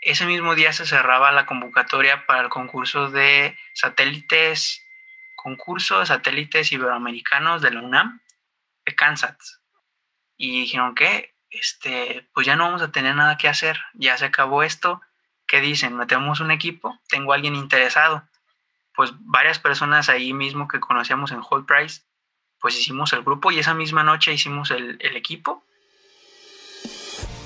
[0.00, 4.82] ese mismo día se cerraba la convocatoria para el concurso de satélites,
[5.36, 8.20] concurso de satélites iberoamericanos de la UNAM,
[8.86, 9.60] de Kansas.
[10.36, 14.26] Y dijeron que, este, pues ya no vamos a tener nada que hacer, ya se
[14.26, 15.02] acabó esto.
[15.46, 15.96] ¿Qué dicen?
[15.96, 16.98] ¿Metemos un equipo?
[17.08, 18.26] ¿Tengo a alguien interesado?
[18.94, 22.02] Pues varias personas ahí mismo que conocíamos en Whole Price,
[22.58, 25.66] pues hicimos el grupo y esa misma noche hicimos el, el equipo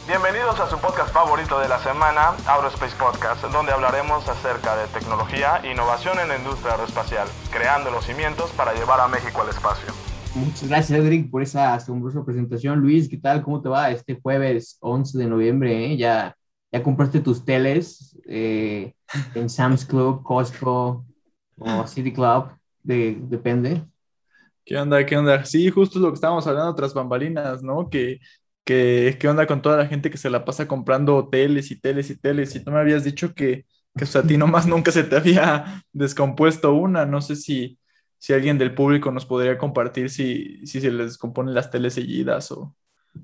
[0.06, 5.62] Bienvenidos a su podcast favorito de la semana, Aerospace Podcast, donde hablaremos acerca de tecnología
[5.64, 9.94] e innovación en la industria aeroespacial, creando los cimientos para llevar a México al espacio.
[10.34, 12.80] Muchas gracias, Edric, por esa asombrosa presentación.
[12.80, 13.42] Luis, ¿qué tal?
[13.42, 15.86] ¿Cómo te va este jueves 11 de noviembre?
[15.86, 15.96] Eh?
[15.96, 16.36] ¿Ya,
[16.70, 18.92] ¿Ya compraste tus teles eh,
[19.34, 21.02] en Sam's Club, Costco
[21.56, 22.50] o City Club?
[22.82, 23.82] De, depende.
[24.66, 25.04] ¿Qué onda?
[25.06, 25.42] ¿Qué onda?
[25.46, 27.88] Sí, justo lo que estábamos hablando tras bambalinas, ¿no?
[27.88, 28.20] Que
[28.64, 32.10] que qué onda con toda la gente que se la pasa comprando teles y teles
[32.10, 32.54] y teles.
[32.56, 36.74] Y tú me habías dicho que, que a ti nomás nunca se te había descompuesto
[36.74, 37.04] una.
[37.04, 37.78] No sé si,
[38.18, 42.50] si alguien del público nos podría compartir si, si se les descomponen las teles seguidas
[42.52, 42.74] o,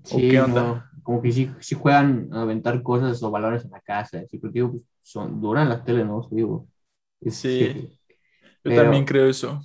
[0.09, 0.91] qué onda.
[1.03, 4.23] como que si, si, juegan a aventar cosas o valores en la casa.
[4.31, 6.29] Sí, porque digo, pues, son, duran las teles, ¿no?
[6.31, 6.69] Digo,
[7.27, 7.89] sí,
[8.63, 9.63] yo también creo eso.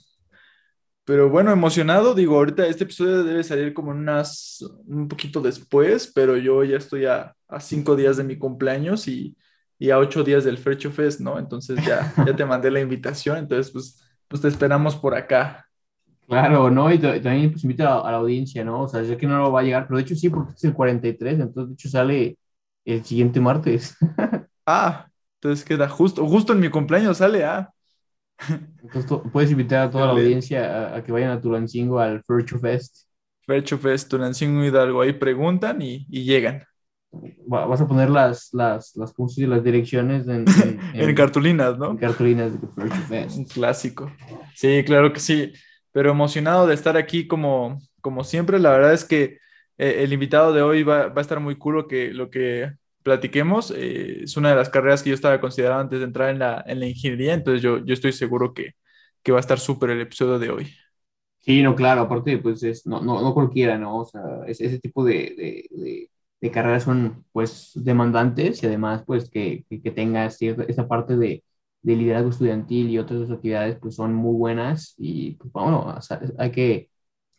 [1.06, 6.36] Pero bueno, emocionado, digo, ahorita este episodio debe salir como unas, un poquito después, pero
[6.36, 9.38] yo ya estoy a, a cinco días de mi cumpleaños y,
[9.78, 11.38] y, a ocho días del Frecho Fest, ¿no?
[11.38, 15.68] Entonces ya, ya te mandé la invitación, entonces pues, pues te esperamos por acá.
[16.28, 16.92] Claro, ¿no?
[16.92, 18.82] Y también pues invita a, la audiencia, ¿no?
[18.82, 20.64] O sea, sé que no lo va a llegar, pero de hecho sí, porque es
[20.64, 22.40] el 43, entonces de hecho sale
[22.84, 23.96] el siguiente martes.
[24.66, 27.72] ah, entonces queda justo, justo en mi cumpleaños sale, ah.
[28.84, 33.08] Entonces, puedes invitar a toda la audiencia a, que vayan a Tulancingo al Virtue Fest.
[33.48, 35.02] Virtue Fest, Tulancingo Hidalgo.
[35.02, 36.64] Ahí preguntan y, y llegan.
[37.48, 40.46] Vas a poner las, las, las, las direcciones en,
[40.94, 41.92] en, cartulinas, ¿no?
[41.92, 43.38] En cartulinas de Virtue Fest.
[43.38, 44.12] Un clásico.
[44.54, 45.54] Sí, claro que sí.
[45.92, 48.60] Pero emocionado de estar aquí como, como siempre.
[48.60, 49.40] La verdad es que
[49.78, 52.74] eh, el invitado de hoy va, va, a estar muy cool que, lo que
[53.06, 53.72] platiquemos.
[53.72, 56.64] Eh, es una de las carreras que yo estaba considerando antes de entrar en la,
[56.68, 58.74] en la ingeniería, entonces yo, yo estoy seguro que,
[59.24, 60.68] que va a estar súper el episodio de hoy.
[61.40, 64.00] Sí, no, claro, aparte, pues es, no, no, no cualquiera, ¿no?
[64.00, 66.10] O sea, ese tipo de, de,
[66.42, 71.44] de, carreras son, pues, demandantes y además, pues, que, que, tengas esa parte de,
[71.84, 75.96] de liderazgo estudiantil y otras actividades, pues, son muy buenas y, pues, bueno,
[76.40, 76.90] hay que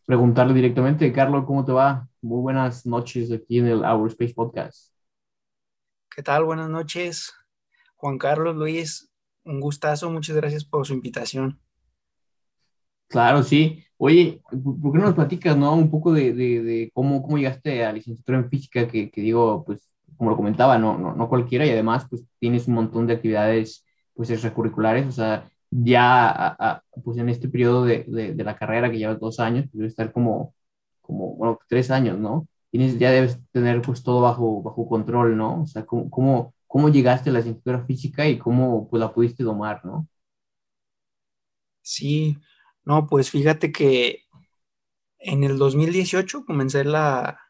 [0.06, 2.08] preguntarle directamente, Carlos, ¿cómo te va?
[2.22, 4.95] Muy buenas noches aquí en el Our Space Podcast.
[6.14, 6.44] ¿Qué tal?
[6.44, 7.32] Buenas noches.
[7.96, 9.10] Juan Carlos, Luis,
[9.44, 10.10] un gustazo.
[10.10, 11.60] Muchas gracias por su invitación.
[13.08, 13.84] Claro, sí.
[13.98, 15.74] Oye, ¿por qué no nos platicas, no?
[15.74, 19.88] Un poco de, de, cómo, cómo llegaste a licenciatura en física, que, que, digo, pues,
[20.16, 23.86] como lo comentaba, no, no, no cualquiera, y además, pues, tienes un montón de actividades,
[24.14, 29.14] pues, extracurriculares, o sea, ya, pues, en este periodo de, de, la carrera que lleva
[29.14, 30.54] dos años, pues, debe estar como,
[31.00, 32.46] como, bueno, tres años, ¿no?
[32.98, 35.62] Ya debes tener pues todo bajo, bajo control, ¿no?
[35.62, 39.42] O sea, ¿cómo, cómo, cómo llegaste a la cintura física y cómo pues la pudiste
[39.42, 40.08] domar, ¿no?
[41.82, 42.36] Sí,
[42.84, 44.22] no, pues fíjate que
[45.18, 47.40] en el 2018 comencé la,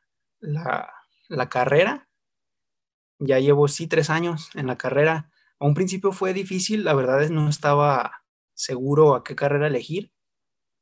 [0.41, 0.93] la,
[1.29, 2.09] la carrera.
[3.19, 5.31] Ya llevo, sí, tres años en la carrera.
[5.59, 10.13] A un principio fue difícil, la verdad es no estaba seguro a qué carrera elegir.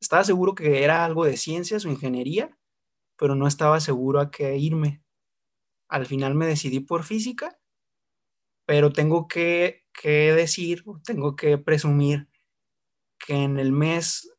[0.01, 2.57] Estaba seguro que era algo de ciencias o ingeniería,
[3.17, 5.03] pero no estaba seguro a qué irme.
[5.89, 7.59] Al final me decidí por física,
[8.67, 12.29] pero tengo que, decir, tengo que presumir
[13.19, 14.31] que en el mes,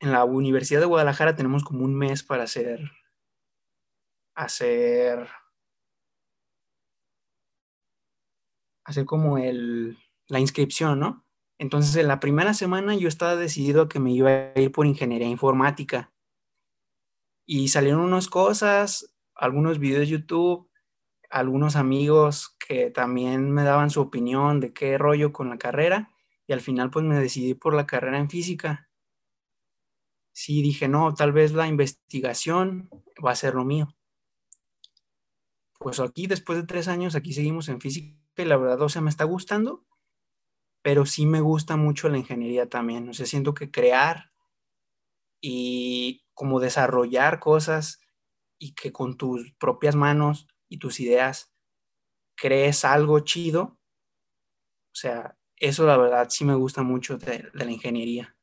[0.00, 2.80] en la Universidad de Guadalajara tenemos como un mes para hacer,
[4.34, 5.28] hacer,
[8.84, 11.26] hacer como el, la inscripción, ¿no?
[11.58, 14.86] Entonces, en la primera semana yo estaba decidido a que me iba a ir por
[14.86, 16.11] ingeniería informática
[17.46, 20.70] y salieron unas cosas, algunos videos de YouTube,
[21.30, 26.10] algunos amigos que también me daban su opinión de qué rollo con la carrera
[26.46, 28.88] y al final pues me decidí por la carrera en física.
[30.32, 32.88] Sí, dije, no, tal vez la investigación
[33.24, 33.88] va a ser lo mío.
[35.78, 39.02] Pues aquí, después de tres años, aquí seguimos en física y la verdad, o sea,
[39.02, 39.84] me está gustando,
[40.82, 43.08] pero sí me gusta mucho la ingeniería también.
[43.08, 44.32] O sea, siento que crear
[45.40, 48.00] y como desarrollar cosas
[48.58, 51.52] y que con tus propias manos y tus ideas
[52.36, 53.78] crees algo chido.
[54.92, 58.36] O sea, eso la verdad sí me gusta mucho de, la ingeniería.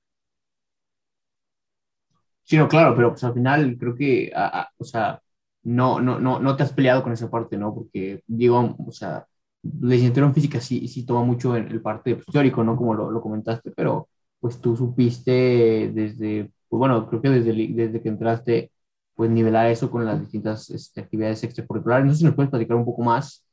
[2.44, 4.31] Sí, no, claro, pero pues al final creo que,
[4.77, 5.21] o sea,
[5.63, 7.74] no, no, no, no te has peleado con esa parte, ¿no?
[7.74, 9.27] Porque digo, o sea,
[9.62, 12.75] la licenciatura en física sí, sí toma mucho en el parte pues, teórico, ¿no?
[12.75, 14.09] Como lo, lo, comentaste, pero
[14.39, 18.71] pues tú supiste desde, pues bueno, creo que desde, desde que entraste,
[19.16, 22.06] pues nivelar eso con las distintas este, actividades extracurriculares.
[22.06, 23.45] No sé si nos puedes platicar un poco más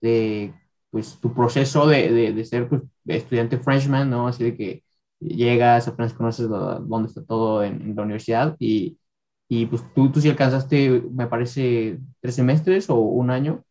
[0.00, 0.52] de,
[0.90, 4.28] pues, tu proceso de, de, de ser pues, estudiante freshman, ¿no?
[4.28, 4.84] Así de que
[5.20, 8.98] llegas, apenas conoces dónde está todo en, en la universidad y,
[9.48, 13.64] y, pues tú, tú sí alcanzaste, me parece, tres semestres o un año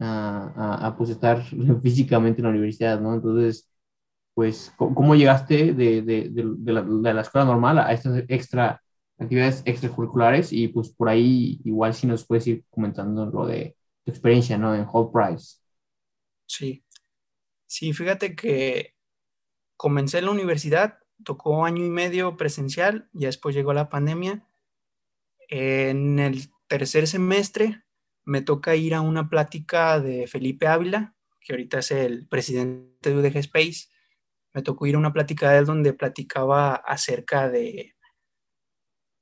[0.00, 1.42] a, a, pues estar
[1.82, 3.14] físicamente en la universidad, ¿no?
[3.14, 3.69] Entonces,
[4.34, 8.82] pues, ¿cómo llegaste de, de, de, la, de, la, escuela normal a estas extra
[9.18, 10.52] actividades extracurriculares?
[10.52, 14.74] Y pues por ahí igual si nos puedes ir comentando lo de tu experiencia, ¿no?
[14.74, 15.56] En Whole Price.
[16.46, 16.84] Sí,
[17.66, 18.94] sí, fíjate que
[19.76, 24.46] comencé en la universidad, tocó año y medio presencial, y después llegó la pandemia.
[25.48, 27.82] En el tercer semestre
[28.24, 33.16] me toca ir a una plática de Felipe Ávila, que ahorita es el presidente de
[33.16, 33.88] UDG Space.
[34.52, 37.94] Me tocó ir a una plática de él donde platicaba acerca de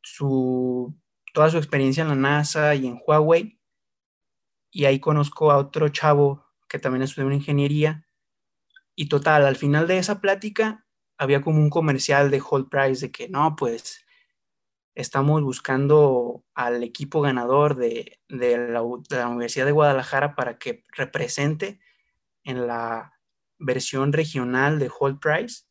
[0.02, 0.96] su,
[1.34, 3.60] toda su experiencia en la NASA y en Huawei.
[4.70, 8.06] Y ahí conozco a otro chavo que también estudió ingeniería.
[8.94, 10.86] Y total, al final de esa plática
[11.18, 14.04] había como un comercial de Whole Price de que no, pues
[14.94, 21.80] estamos buscando al equipo ganador de, de, la, Universidad de Guadalajara para que represente
[22.42, 23.17] en la
[23.58, 25.64] versión regional de Hold Price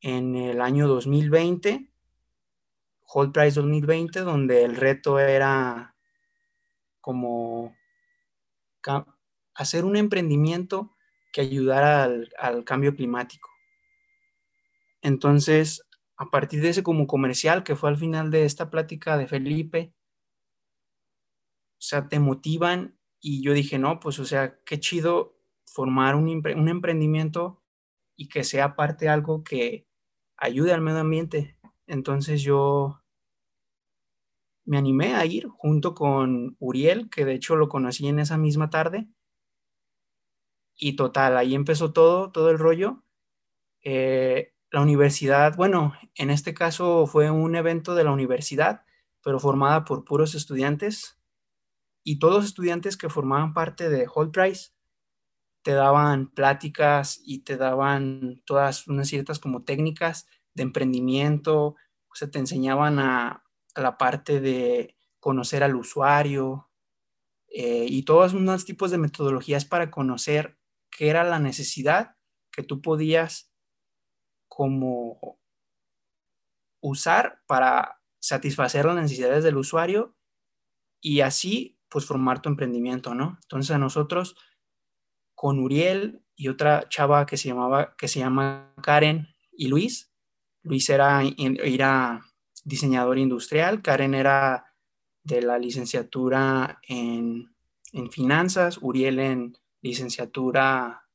[0.00, 1.90] en el año 2020,
[3.14, 5.94] Hold Price 2020, donde el reto era
[7.00, 7.76] como
[9.54, 10.96] hacer un emprendimiento
[11.32, 13.48] que ayudara al, al cambio climático.
[15.02, 15.86] Entonces,
[16.16, 19.94] a partir de ese como comercial que fue al final de esta plática de Felipe,
[21.82, 25.41] o sea, te motivan y yo dije, no, pues, o sea, qué chido
[25.72, 26.28] formar un,
[26.68, 27.62] emprendimiento
[28.16, 29.86] y que sea parte de algo que
[30.36, 31.58] ayude al medio ambiente.
[31.86, 33.00] Entonces yo
[34.64, 38.70] me animé a ir junto con Uriel, que de hecho lo conocí en esa misma
[38.70, 39.08] tarde.
[40.76, 43.02] Y total, ahí empezó todo, todo el rollo.
[43.82, 48.84] Eh, la universidad, bueno, en este caso fue un evento de la universidad,
[49.22, 51.18] pero formada por puros estudiantes
[52.04, 54.72] y todos estudiantes que formaban parte de Hall Price
[55.62, 61.76] te daban pláticas y te daban todas unas ciertas como técnicas de emprendimiento,
[62.08, 63.44] o sea, te enseñaban a,
[63.74, 66.68] la parte de conocer al usuario
[67.48, 70.58] eh, y todos unos tipos de metodologías para conocer
[70.90, 72.16] qué era la necesidad
[72.50, 73.50] que tú podías
[74.48, 75.40] como
[76.82, 80.16] usar para satisfacer las necesidades del usuario
[81.00, 83.38] y así pues formar tu emprendimiento, ¿no?
[83.42, 84.36] Entonces a nosotros
[85.42, 90.12] con Uriel y otra chava que se llamaba que se llama Karen y Luis,
[90.62, 92.24] Luis era, era
[92.62, 94.72] diseñador industrial, Karen era
[95.24, 97.52] de la licenciatura en,
[97.92, 101.08] en finanzas, Uriel en licenciatura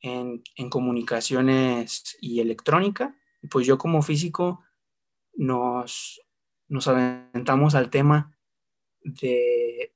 [0.00, 3.14] en, en comunicaciones y electrónica.
[3.50, 4.64] Pues yo como físico
[5.34, 6.22] nos,
[6.66, 8.34] nos aventamos al tema
[9.02, 9.94] de,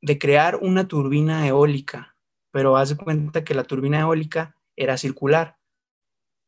[0.00, 2.09] de crear una turbina eólica,
[2.50, 5.58] pero haz de cuenta que la turbina eólica era circular.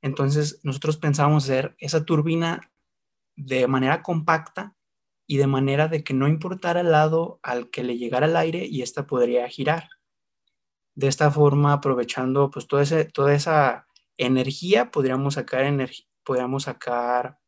[0.02, 2.72] Entonces nosotros pensábamos hacer esa turbina
[3.36, 4.76] de manera compacta
[5.26, 8.66] y de manera de que no importara el lado al que le llegara el aire
[8.66, 9.88] y ésta podría girar
[10.94, 17.38] de esta forma, aprovechando pues toda, ese, toda esa energía, podríamos sacar, energía podríamos sacar,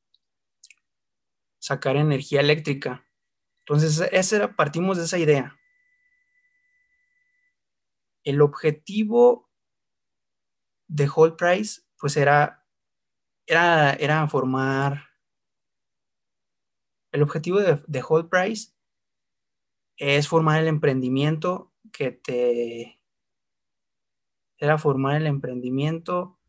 [1.58, 3.06] sacar energía eléctrica.
[3.60, 5.56] Entonces, esa era, partimos de esa idea.
[8.24, 9.50] El objetivo
[10.88, 12.66] de Whole Price, pues era,
[13.46, 15.04] era, era formar,
[17.12, 18.72] el objetivo de, Whole Price
[19.96, 23.00] es formar el emprendimiento que te,
[24.58, 26.40] era formar el emprendimiento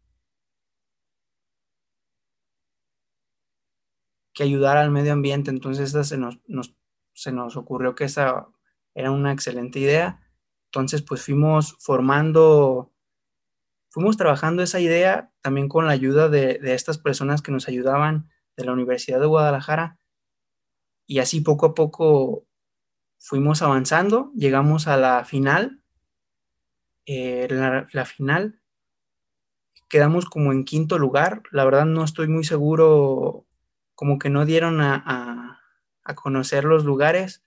[4.34, 5.52] que ayudara al medio ambiente.
[5.52, 6.40] Entonces, esta se nos,
[7.14, 8.48] se nos ocurrió que esa
[8.96, 10.25] era una excelente idea.
[10.76, 12.92] Entonces, pues fuimos formando,
[13.88, 18.66] fuimos trabajando esa idea también con la ayuda de, estas personas que nos ayudaban de
[18.66, 19.98] la Universidad de Guadalajara.
[21.08, 22.46] Y así poco a poco
[23.18, 25.82] fuimos avanzando, llegamos a la final
[27.06, 28.60] eh, la, final.
[29.88, 31.44] Quedamos como en quinto lugar.
[31.52, 33.46] La verdad no estoy muy seguro,
[33.94, 35.62] como que no dieron a
[36.16, 37.45] conocer los lugares.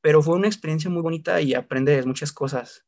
[0.00, 2.86] Pero fue una experiencia muy bonita y aprendes muchas cosas.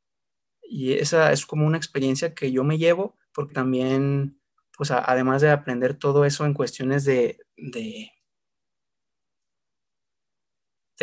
[0.62, 4.40] Y esa es como una experiencia que yo me llevo, porque también,
[4.76, 8.10] pues además de aprender todo eso en cuestiones de, de,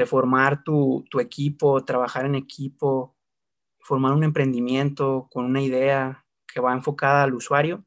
[0.05, 3.17] formar tu, tu equipo, trabajar en equipo,
[3.81, 7.85] formar un emprendimiento con una idea que va enfocada al usuario.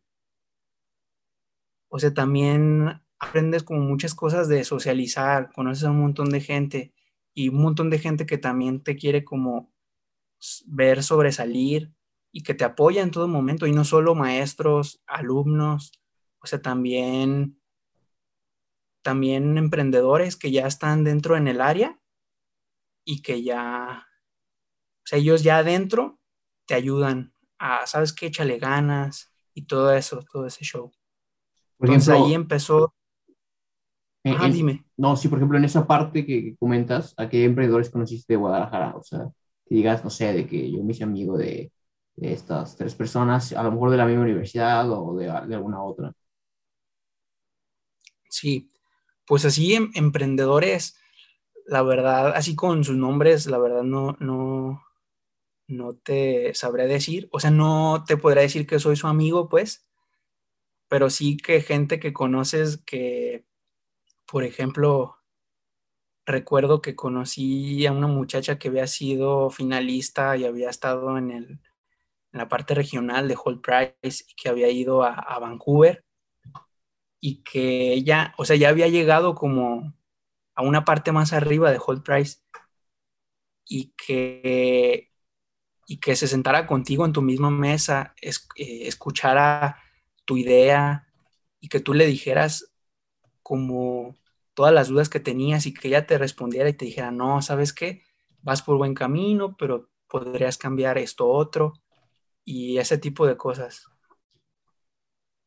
[1.89, 6.93] O sea, también aprendes como muchas cosas de socializar, conoces a un montón de gente
[7.35, 9.73] y un montón de gente que también te quiere como
[10.67, 11.93] ver sobresalir
[12.33, 15.93] y que te apoya en todo momento, y no solo maestros, alumnos,
[16.41, 17.61] o sea, también,
[19.03, 22.01] también emprendedores que ya están dentro en el área
[23.05, 26.19] y que ya, o sea, ellos ya adentro
[26.67, 28.27] te ayudan a, ¿sabes qué?
[28.27, 30.91] Échale ganas y todo eso, todo ese show.
[31.77, 32.95] Por Entonces ahí empezó.
[34.25, 34.85] Ah, dime.
[34.97, 38.95] No, sí, por ejemplo, en esa parte que, comentas, ¿a qué emprendedores conociste de Guadalajara?
[38.97, 39.31] O sea,
[39.67, 41.73] que digas, no sé, de que yo me hice amigo de,
[42.17, 46.13] estas tres personas, a lo mejor de la misma universidad o de, alguna otra.
[48.29, 48.71] Sí,
[49.27, 50.99] pues así em, emprendedores,
[51.67, 54.83] la verdad, así con sus nombres, la verdad no, no,
[55.69, 59.89] no te sabré decir, o sea, no te podré decir que soy su amigo, pues,
[60.89, 63.47] pero sí que gente que conoces que,
[64.33, 65.19] por ejemplo,
[66.25, 71.45] recuerdo que conocí a una muchacha que había sido finalista y había estado en, el,
[72.33, 76.07] en la parte regional de Hall Price y que había ido a, Vancouver
[77.21, 79.93] y que ella, o sea, ya había llegado como
[80.55, 82.39] a una parte más arriba de Hall Price
[83.67, 85.13] y que
[85.87, 88.33] y que se sentara contigo en tu misma mesa, eh,
[88.87, 89.77] escuchara
[90.25, 91.07] tu idea
[91.61, 92.73] y que tú le dijeras
[93.43, 94.17] como
[94.55, 97.73] todas las dudas que tenías y que ella te respondiera y te dijera, no, ¿sabes
[97.73, 98.03] qué?
[98.43, 101.73] Vas por buen camino, pero podrías cambiar esto otro
[102.45, 103.87] y ese tipo de cosas.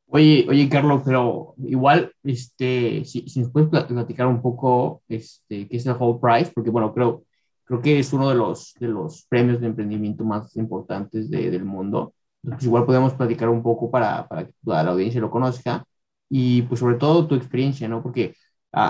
[0.07, 5.77] Oye, oye, Carlos, pero igual, este, si, si nos puedes platicar un poco, este, qué
[5.77, 7.23] es el Whole Price, porque bueno, creo,
[7.63, 11.65] creo que es uno de los, de los premios de emprendimiento más importantes de, del
[11.65, 12.13] mundo.
[12.61, 15.83] Igual podemos platicar un poco para, para que toda la audiencia lo conozca
[16.29, 18.03] y pues sobre todo tu experiencia, ¿no?
[18.03, 18.35] Porque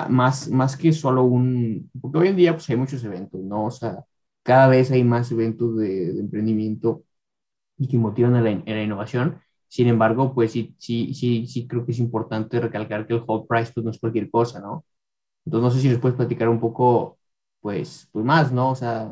[0.09, 3.65] más, más que solo un, porque hoy en día pues hay muchos eventos, ¿no?
[3.65, 4.03] O sea,
[4.43, 7.03] cada vez hay más eventos de, de emprendimiento
[7.77, 9.41] y que motivan a la, a la, innovación.
[9.67, 13.45] Sin embargo, pues sí, sí, sí, sí creo que es importante recalcar que el Whole
[13.47, 14.85] Price pues no es cualquier cosa, ¿no?
[15.45, 17.17] Entonces, no sé si les puedes platicar un poco
[17.61, 18.71] pues, pues más, ¿no?
[18.71, 19.09] O sea,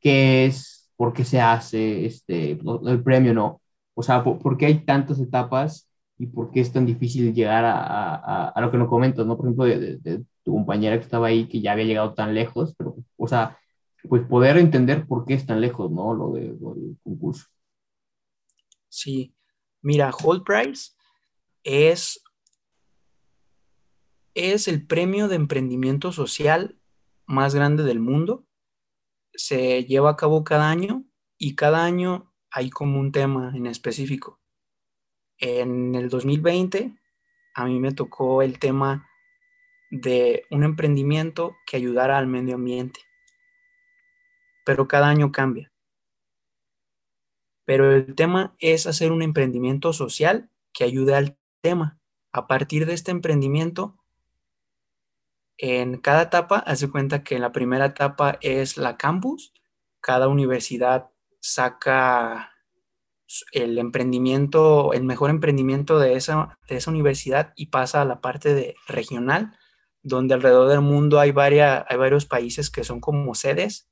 [0.00, 0.90] ¿qué es?
[0.96, 3.62] ¿Por qué se hace este, el premio, no?
[3.94, 5.87] O sea, ¿por, qué hay tantas etapas
[6.18, 9.36] y por qué es tan difícil llegar a, a, a lo que nos comentas, ¿no?
[9.36, 12.96] Por ejemplo, de, tu compañera que estaba ahí, que ya había llegado tan lejos, pero,
[13.16, 13.58] o sea,
[14.08, 16.14] pues poder entender por qué es tan lejos, ¿no?
[16.14, 17.46] Lo, de, del concurso.
[18.88, 19.34] Sí,
[19.80, 20.92] mira, Whole Price
[21.62, 22.22] es,
[24.34, 26.80] es el premio de emprendimiento social
[27.26, 28.44] más grande del mundo.
[29.34, 31.04] Se lleva a cabo cada año
[31.36, 34.37] y cada año hay como un tema en específico.
[35.38, 36.96] En el 2020
[37.54, 39.08] a mí me tocó el tema
[39.90, 43.00] de un emprendimiento que ayudara al medio ambiente.
[44.64, 45.72] Pero cada año cambia.
[47.64, 51.98] Pero el tema es hacer un emprendimiento social que ayude al tema.
[52.32, 53.98] A partir de este emprendimiento
[55.56, 59.52] en cada etapa, hace cuenta que la primera etapa es la campus,
[60.00, 62.52] cada universidad saca
[63.52, 68.54] el emprendimiento, el mejor emprendimiento de esa, de esa universidad y pasa a la parte
[68.54, 69.56] de regional,
[70.02, 73.88] donde alrededor del mundo hay, varias, hay varios países que son como sedes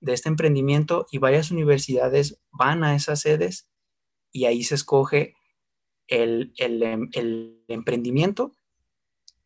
[0.00, 3.68] de este emprendimiento y varias universidades van a esas sedes
[4.32, 5.34] y ahí se escoge
[6.08, 8.52] el, el emprendimiento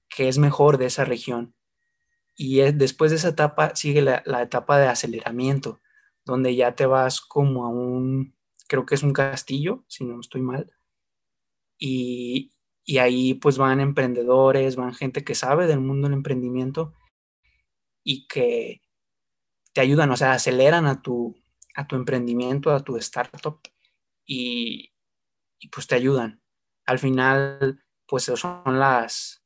[0.09, 1.55] que es mejor de esa región.
[2.37, 5.81] Y después de esa etapa sigue la, etapa de aceleramiento,
[6.25, 8.37] donde ya te vas como a un,
[8.69, 10.73] creo que es un castillo, si no estoy mal.
[11.79, 12.53] Y,
[12.99, 16.95] ahí pues van emprendedores, van gente que sabe del mundo del emprendimiento
[18.03, 18.81] y que
[19.75, 21.37] te ayudan, o sea, aceleran a tu,
[21.75, 23.61] a tu emprendimiento, a tu startup
[24.25, 24.95] y,
[25.59, 26.43] y pues te ayudan.
[26.87, 29.39] Al final, pues son las,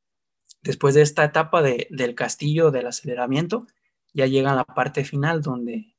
[0.63, 3.67] Después de esta etapa del castillo del aceleramiento,
[4.15, 5.92] ya llega la parte final donde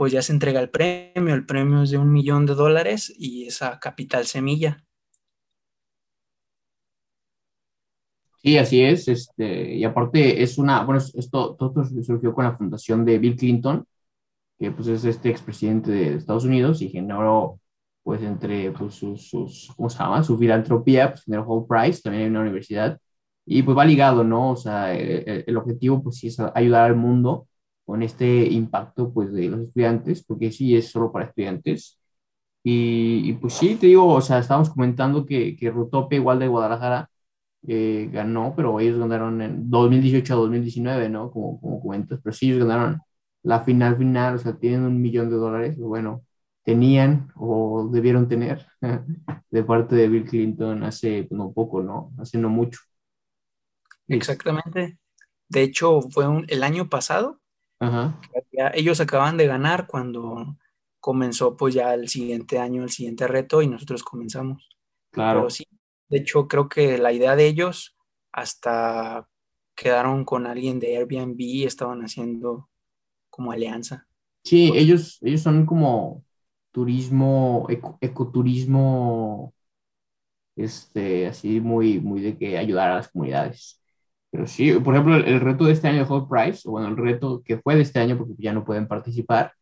[0.00, 3.44] pues ya se entrega el premio, el premio es de un millón de dólares y
[3.44, 4.82] esa capital semilla.
[8.42, 9.08] Sí, así es.
[9.08, 13.84] Este, y aparte es una, bueno, esto todo surgió con la fundación de Bill Clinton,
[14.58, 17.60] que pues es este expresidente de Estados Unidos y generó
[18.02, 20.22] pues entre pues, sus, sus, ¿cómo se llama?
[20.22, 22.98] Su filantropía, pues generó Whole Price, también hay una universidad,
[23.44, 24.52] y pues va ligado, ¿no?
[24.52, 27.48] O sea, el, el, objetivo pues sí es ayudar al mundo
[27.90, 32.00] con este impacto pues de los estudiantes, porque sí es solo para estudiantes.
[32.62, 36.48] Y, y pues sí, te digo, o sea, estábamos comentando que, que Rutopia, igual de
[36.48, 37.10] Guadalajara,
[37.66, 41.30] eh, ganó, pero ellos ganaron en 2018 a 2019, ¿no?
[41.32, 43.00] Como, como comentas, pero sí, ellos ganaron
[43.42, 46.24] la final final, o sea, tienen un millón de dólares, bueno,
[46.62, 48.66] tenían o debieron tener
[49.50, 52.12] de parte de Bill Clinton hace pues, no poco, ¿no?
[52.18, 52.80] Hace no mucho.
[54.08, 54.98] Exactamente.
[55.48, 57.40] De hecho, fue un, el año pasado.
[57.80, 58.20] Ajá.
[58.52, 60.56] Ya, ellos acaban de ganar cuando
[61.00, 64.68] comenzó pues ya el siguiente año, el siguiente reto y nosotros comenzamos.
[65.10, 65.40] Claro.
[65.40, 65.64] Pero sí,
[66.08, 67.96] de hecho creo que la idea de ellos
[68.32, 69.28] hasta
[69.74, 72.68] quedaron con alguien de Airbnb y estaban haciendo
[73.30, 74.06] como alianza.
[74.44, 76.24] Sí, ellos, ellos son como
[76.70, 79.54] turismo, eco, ecoturismo,
[80.56, 83.79] este, así muy, muy de que ayudar a las comunidades.
[84.30, 86.88] Pero sí, por ejemplo, el, el reto de este año de Hot Price, o bueno,
[86.88, 89.52] el reto que fue de este año, porque ya no pueden participar,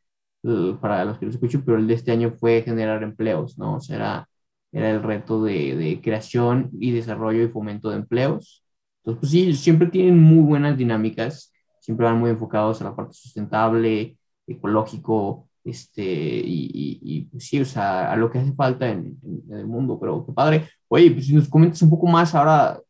[0.80, 3.76] para los que los escuchan, pero el de este año fue generar empleos, ¿no?
[3.76, 4.28] O sea, era,
[4.72, 8.64] era el reto de, de, creación y desarrollo y fomento de empleos.
[8.98, 13.14] Entonces, pues sí, siempre tienen muy buenas dinámicas, siempre van muy enfocados a la parte
[13.14, 18.88] sustentable, ecológico, este, y, y, y pues sí, o sea, a lo que hace falta
[18.88, 20.68] en, en, el mundo, pero qué padre.
[20.88, 22.80] Oye, pues si nos comentas un poco más ahora,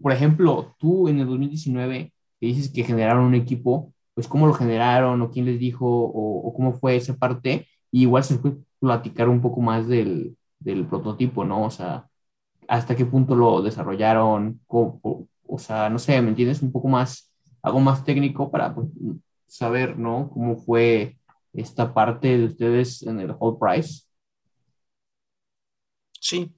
[0.00, 4.52] por ejemplo, tú en el 2019 que dices que generaron un equipo, pues cómo lo
[4.54, 7.66] generaron o quién les dijo o, cómo fue esa parte.
[7.90, 11.64] Y igual se puede platicar un poco más del, del, prototipo, ¿no?
[11.64, 12.08] O sea,
[12.68, 16.62] hasta qué punto lo desarrollaron, o, sea, no sé, ¿me entiendes?
[16.62, 18.88] Un poco más, algo más técnico para pues,
[19.46, 20.30] saber, ¿no?
[20.30, 21.18] Cómo fue
[21.52, 24.02] esta parte de ustedes en el whole price.
[26.20, 26.52] Sí.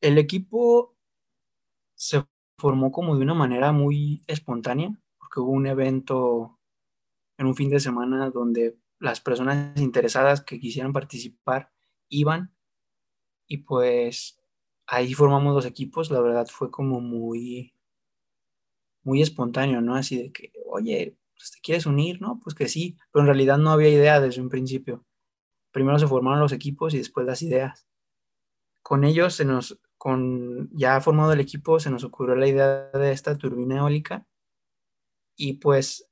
[0.00, 0.95] El equipo
[1.96, 2.24] se
[2.58, 6.58] formó como de una manera muy espontánea porque hubo un evento
[7.38, 11.72] en un fin de semana donde las personas interesadas que quisieran participar
[12.08, 12.54] iban
[13.48, 14.40] y pues
[14.86, 17.74] ahí formamos los equipos, la verdad fue como muy
[19.04, 19.94] muy espontáneo, ¿no?
[19.94, 22.20] Así de que, oye, pues, ¿te quieres unir?
[22.20, 25.04] No, pues que sí, pero en realidad no había idea desde un principio.
[25.72, 27.86] Primero se formaron los equipos y después las ideas.
[28.82, 33.12] Con ellos se nos, con ya formado el equipo, se nos ocurrió la idea de
[33.12, 34.26] esta turbina eólica
[35.36, 36.08] y pues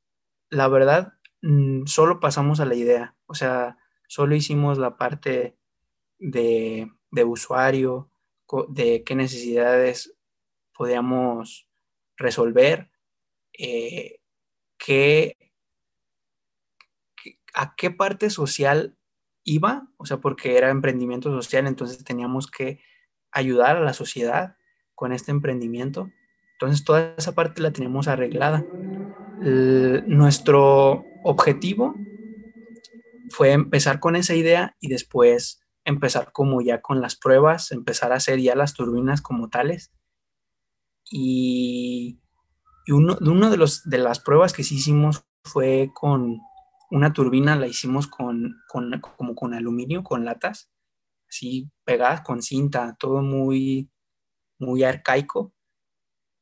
[0.50, 5.56] la verdad mm, solo pasamos a la idea, o sea, solo hicimos la parte
[6.18, 8.10] de, de usuario,
[8.68, 10.16] de qué necesidades
[10.72, 11.68] podíamos
[12.16, 12.90] resolver,
[13.58, 14.20] eh,
[14.78, 15.36] qué,
[17.54, 18.96] a qué parte social
[19.44, 22.80] iba, o sea, porque era emprendimiento social, entonces teníamos que
[23.34, 24.56] ayudar a la sociedad
[24.94, 26.12] con este emprendimiento.
[26.54, 28.68] Entonces toda esa parte la tenemos arreglada.
[30.06, 32.02] Nuestro objetivo
[33.28, 38.16] fue empezar con esa idea y después empezar como ya con las pruebas, empezar a
[38.16, 39.92] hacer ya las turbinas como tales.
[41.10, 42.20] Y,
[42.86, 46.40] y uno, uno de, los, de las pruebas que sí hicimos fue con
[46.90, 50.70] una turbina, la hicimos con, con, como con aluminio, con latas,
[51.34, 53.90] así pegadas con cinta, todo muy,
[54.58, 55.52] muy arcaico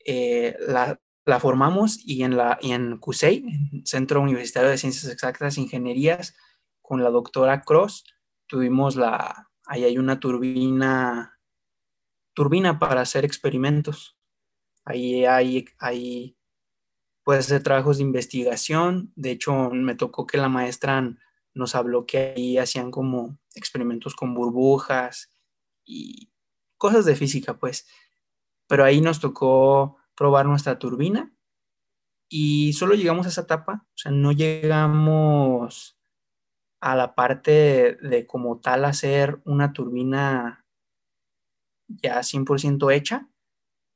[0.04, 5.10] eh, la, la, formamos y en, la, y en CUSEI, en Centro Universitario de Ciencias
[5.10, 6.36] Exactas e Ingenierías,
[6.82, 8.04] con la doctora Cross,
[8.46, 11.38] tuvimos la, ahí hay una turbina,
[12.34, 14.18] turbina para hacer experimentos.
[14.84, 16.36] Ahí hay, hay
[17.24, 19.12] puede hacer trabajos de investigación.
[19.14, 21.16] De hecho, me tocó que la maestra
[21.54, 25.32] nos habló que ahí hacían como experimentos con burbujas
[25.84, 26.32] y
[26.78, 27.86] cosas de física, pues
[28.68, 31.32] pero ahí nos tocó probar nuestra turbina
[32.34, 35.98] y solo llegamos a esa etapa, o sea, no llegamos
[36.80, 40.66] a la parte de, como tal hacer una turbina
[41.86, 43.28] ya 100% hecha,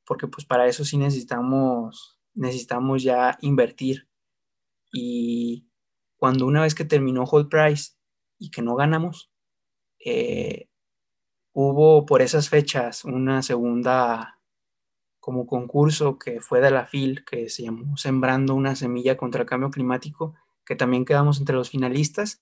[0.05, 4.07] porque pues para eso sí necesitamos, necesitamos ya invertir.
[4.93, 5.67] Y
[6.17, 7.93] cuando una vez que terminó Hold Price
[8.37, 9.31] y que no ganamos,
[10.09, 10.69] eh,
[11.51, 14.39] hubo por esas fechas una segunda
[15.19, 19.47] como concurso que fue de la FIL, que se llamó Sembrando una semilla contra el
[19.47, 22.41] cambio climático, que también quedamos entre los finalistas.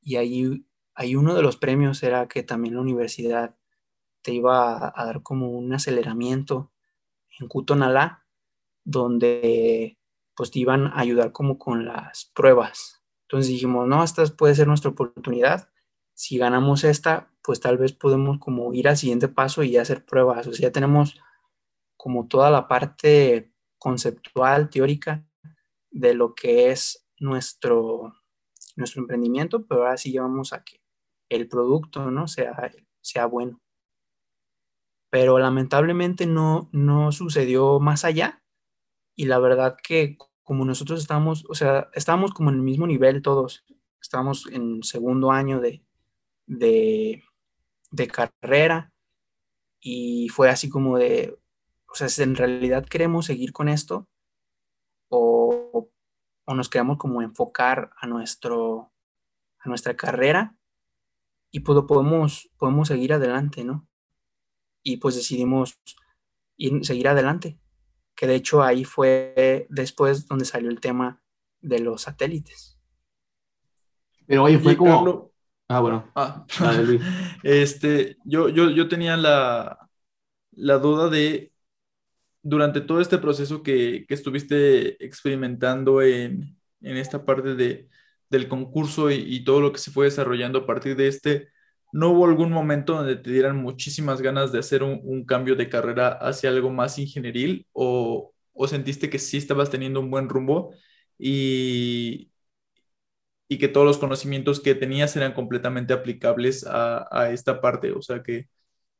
[0.00, 3.56] Y ahí, ahí uno de los premios era que también la universidad
[4.22, 6.72] te iba a, dar como un aceleramiento
[7.38, 8.24] en Cutonalá,
[8.84, 9.98] donde
[10.34, 13.02] pues te iban a ayudar como con las pruebas.
[13.22, 15.68] Entonces dijimos, no, esta puede ser nuestra oportunidad.
[16.18, 20.48] Si ganamos esta, pues tal vez podemos como ir al siguiente paso y hacer pruebas.
[20.48, 21.16] O sea, ya tenemos
[21.96, 25.24] como toda la parte conceptual, teórica
[25.92, 28.14] de lo que es nuestro,
[28.74, 30.82] nuestro emprendimiento, pero ahora sí llevamos a que
[31.28, 32.26] el producto ¿no?
[32.26, 33.60] sea, sea bueno.
[35.10, 38.42] Pero lamentablemente no, no sucedió más allá
[39.14, 43.22] y la verdad que como nosotros estábamos, o sea, estábamos como en el mismo nivel
[43.22, 43.64] todos,
[44.02, 45.84] estábamos en segundo año de,
[46.48, 47.22] de,
[47.90, 48.92] de carrera
[49.80, 51.38] y fue así como de,
[51.90, 54.08] o sea, si en realidad queremos seguir con esto
[55.08, 55.88] o,
[56.44, 58.92] o nos queremos como enfocar a, nuestro,
[59.60, 60.56] a nuestra carrera
[61.50, 63.86] y pues podemos, podemos seguir adelante, ¿no?
[64.82, 65.78] Y pues decidimos
[66.56, 67.58] ir, seguir adelante,
[68.14, 71.22] que de hecho ahí fue después donde salió el tema
[71.60, 72.80] de los satélites.
[74.26, 75.28] Pero oye, fue como...
[75.68, 76.10] Ah, bueno.
[76.14, 76.46] Ah.
[77.42, 79.88] este, yo, yo, yo tenía la,
[80.52, 81.52] la duda de
[82.42, 87.88] durante todo este proceso que, estuviste experimentando en, esta parte de,
[88.30, 91.48] del concurso y, todo lo que se fue desarrollando a partir de este,
[91.92, 96.08] ¿no hubo algún momento donde te dieran muchísimas ganas de hacer un, cambio de carrera
[96.08, 98.32] hacia algo más ingenieril o,
[98.66, 100.74] sentiste que sí estabas teniendo un buen rumbo
[101.18, 102.30] y,
[103.48, 107.92] y que todos los conocimientos que tenías eran completamente aplicables a, esta parte?
[107.92, 108.48] O sea, que,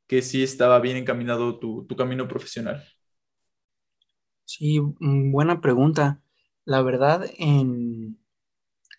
[0.07, 2.83] que sí estaba bien encaminado tu camino profesional.
[4.49, 6.23] Sí, mm, buena pregunta.
[6.65, 8.19] La verdad, en,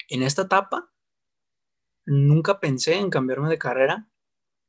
[0.08, 0.92] esta etapa
[2.06, 4.08] nunca pensé en cambiarme de carrera.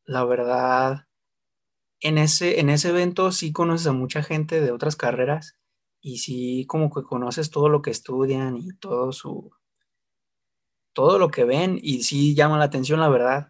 [0.06, 1.08] La verdad,
[2.00, 5.58] en ese, en ese evento sí conoces a mucha gente de otras carreras
[6.02, 9.52] y sí como que conoces todo lo que estudian y todo su
[10.93, 13.49] todo lo que ven y sí llama la atención la verdad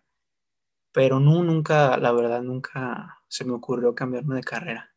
[0.94, 4.92] pero no nunca la verdad nunca se me ocurrió cambiarme de carrera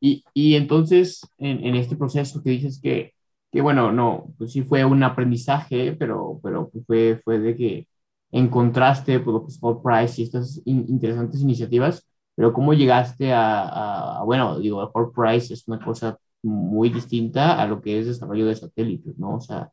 [0.00, 3.12] y, y entonces, en, este proceso que dices que,
[3.52, 7.88] que, bueno, no, pues sí fue un aprendizaje, pero, pero pues fue, fue de que
[8.32, 14.90] encontraste pues, lo Price y estas interesantes iniciativas, pero ¿cómo llegaste a, a, bueno, digo,
[14.94, 19.36] All Price es una cosa muy distinta a lo que es desarrollo de satélites, ¿no?
[19.36, 19.70] O sea,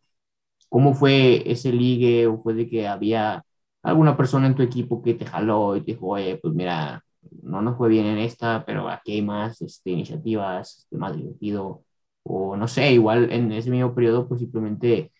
[0.69, 3.43] ¿cómo fue ese ligue o fue de que había
[3.83, 7.03] alguna persona en tu equipo que te jaló y te dijo, oye, pues mira,
[7.43, 11.83] no nos fue bien en esta, pero aquí hay más este, iniciativas, este, más divertido,
[12.23, 15.11] o no sé, igual en ese mismo periodo, pues simplemente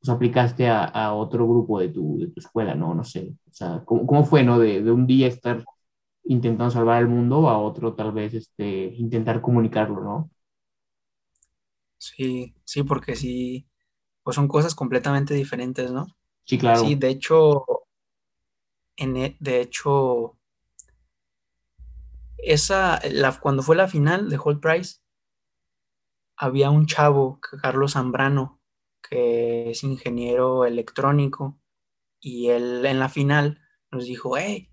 [0.00, 2.94] pues, aplicaste a, a, otro grupo de tu, de tu escuela, ¿no?
[2.94, 4.58] No sé, o sea, ¿cómo, cómo fue, ¿no?
[4.58, 5.64] De, de, un día estar
[6.24, 10.30] intentando salvar el mundo a otro tal vez este, intentar comunicarlo, ¿no?
[11.98, 13.66] Sí, sí, porque sí,
[14.22, 16.06] pues son cosas completamente diferentes, ¿no?
[16.44, 16.80] Sí, claro.
[16.80, 17.64] Sí, de hecho,
[18.96, 20.36] en, e, de hecho,
[22.38, 25.00] esa, la, cuando fue la final de Hold Price,
[26.36, 28.60] había un chavo, Carlos Zambrano,
[29.08, 31.58] que es ingeniero electrónico,
[32.18, 34.70] y él en la final nos dijo, hey,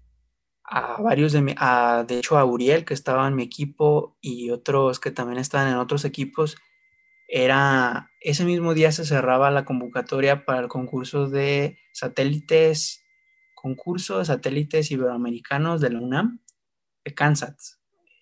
[0.64, 4.50] a varios de, mi, a, de hecho a Uriel, que estaba en mi equipo, y
[4.50, 6.58] otros que también estaban en otros equipos,
[7.28, 13.04] era, ese mismo día se cerraba la convocatoria para el concurso de satélites,
[13.56, 16.42] concurso de satélites iberoamericanos de la UNAM,
[17.16, 17.78] Kansas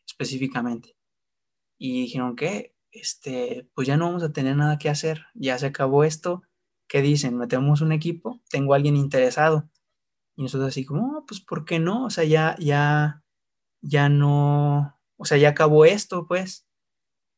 [0.05, 0.95] específicamente.
[1.77, 5.67] Y dijeron que, este, pues ya no vamos a tener nada que hacer, ya se
[5.67, 6.43] acabó esto.
[6.87, 7.37] ¿Qué dicen?
[7.37, 8.41] ¿Metemos un equipo?
[8.49, 9.69] Tengo alguien interesado.
[10.35, 12.05] Y nosotros así como, oh, pues ¿por qué no?
[12.05, 13.23] O sea, ya, ya,
[13.81, 16.64] ya no, o sea, ya acabó esto, pues.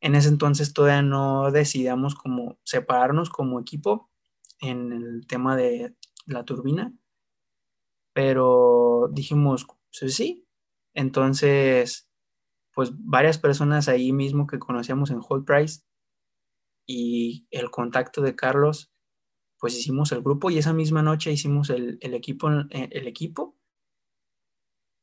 [0.01, 4.10] En ese entonces todavía no decidamos como separarnos como equipo
[4.60, 6.93] en el tema de la turbina,
[8.13, 9.67] pero dijimos,
[9.99, 10.47] pues sí,
[10.93, 12.10] entonces,
[12.73, 15.81] pues varias personas ahí mismo que conocíamos en Hold Price
[16.88, 18.91] y el contacto de Carlos,
[19.60, 23.55] pues hicimos el grupo y esa misma noche hicimos el, equipo, eh, el equipo.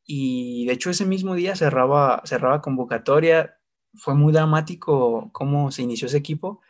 [0.05, 3.54] Y de hecho ese mismo día cerraba, cerraba convocatoria.
[3.97, 6.61] Fue muy dramático cómo se inició ese equipo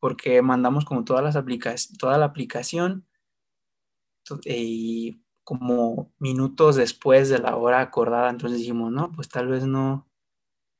[0.00, 3.06] porque mandamos como todas las aplicaciones, toda la aplicación
[4.44, 10.08] y como minutos después de la hora acordada, entonces dijimos, no, pues tal vez no,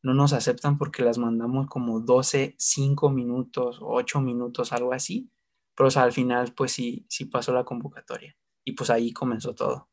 [0.02, 5.30] no nos aceptan porque las mandamos como 12, 5 minutos, 8 minutos, algo así,
[5.74, 9.88] pero al final pues sí, sí pasó la convocatoria y pues ahí comenzó todo.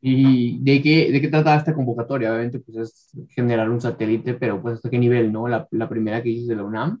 [0.00, 2.30] ¿Y de qué, de qué trata esta convocatoria?
[2.30, 5.48] Obviamente, pues es generar un satélite, pero pues hasta qué nivel, ¿no?
[5.48, 7.00] La, la primera que dices de la UNAM,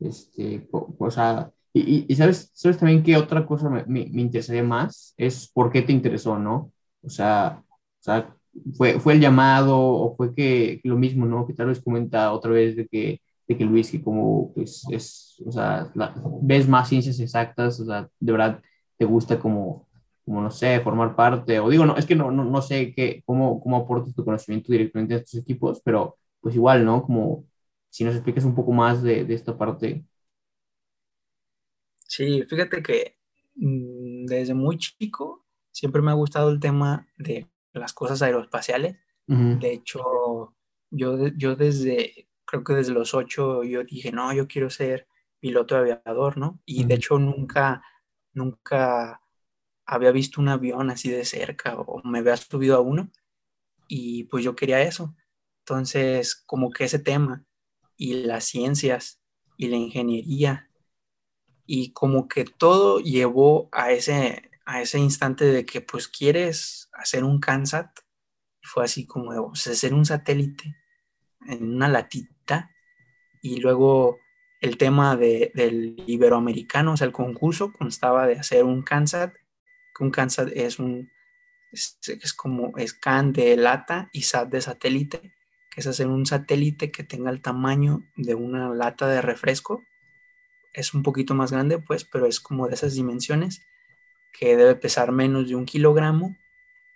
[0.00, 4.62] este, o, sea, y, y, sabes, sabes también qué otra cosa me, me, me, interesaría
[4.64, 6.72] más, es por qué te interesó, ¿no?
[7.02, 7.62] O sea,
[8.00, 8.36] o sea
[8.74, 11.46] fue, fue el llamado o fue que, que, lo mismo, ¿no?
[11.46, 15.42] Que tal vez comenta otra vez de que, de que Luis, que como, pues, es,
[15.46, 18.60] o sea, la, ves más ciencias exactas, o sea, de verdad
[18.98, 19.88] te gusta como
[20.24, 23.22] como no sé, formar parte, o digo, no, es que no, no, no sé qué,
[23.26, 27.02] cómo, cómo aportas tu conocimiento directamente a estos equipos, pero pues igual, ¿no?
[27.02, 27.44] Como
[27.90, 30.04] si nos explicas un poco más de, de esta parte.
[32.06, 33.16] Sí, fíjate que
[33.54, 38.96] mmm, desde muy chico siempre me ha gustado el tema de las cosas aeroespaciales.
[39.28, 39.58] Uh -huh.
[39.58, 40.54] De hecho,
[40.90, 45.06] yo, yo desde, creo que desde los ocho, yo dije, no, yo quiero ser
[45.40, 46.60] piloto aviador, ¿no?
[46.66, 46.88] Y uh -huh.
[46.88, 47.82] de hecho nunca,
[48.34, 49.21] nunca
[49.92, 53.10] había visto un avión así de cerca o me había subido a uno
[53.88, 55.14] y pues yo quería eso.
[55.60, 57.44] Entonces, como que ese tema
[57.96, 59.20] y las ciencias
[59.58, 60.70] y la ingeniería
[61.66, 67.22] y como que todo llevó a ese, a ese instante de que pues quieres hacer
[67.22, 67.90] un CANSAT.
[68.62, 70.74] Fue así como de o hacer un satélite
[71.46, 72.70] en una latita
[73.42, 74.18] y luego
[74.60, 79.34] el tema de, del iberoamericano, o sea, el concurso constaba de hacer un CANSAT
[80.00, 80.12] un
[80.54, 81.10] es un
[81.72, 85.20] es, es, como scan de lata y SAT de satélite,
[85.70, 89.82] que es hacer un satélite que tenga el tamaño de una lata de refresco.
[90.72, 93.62] Es un poquito más grande, pues, pero es como de esas dimensiones,
[94.32, 96.36] que debe pesar menos de un kilogramo.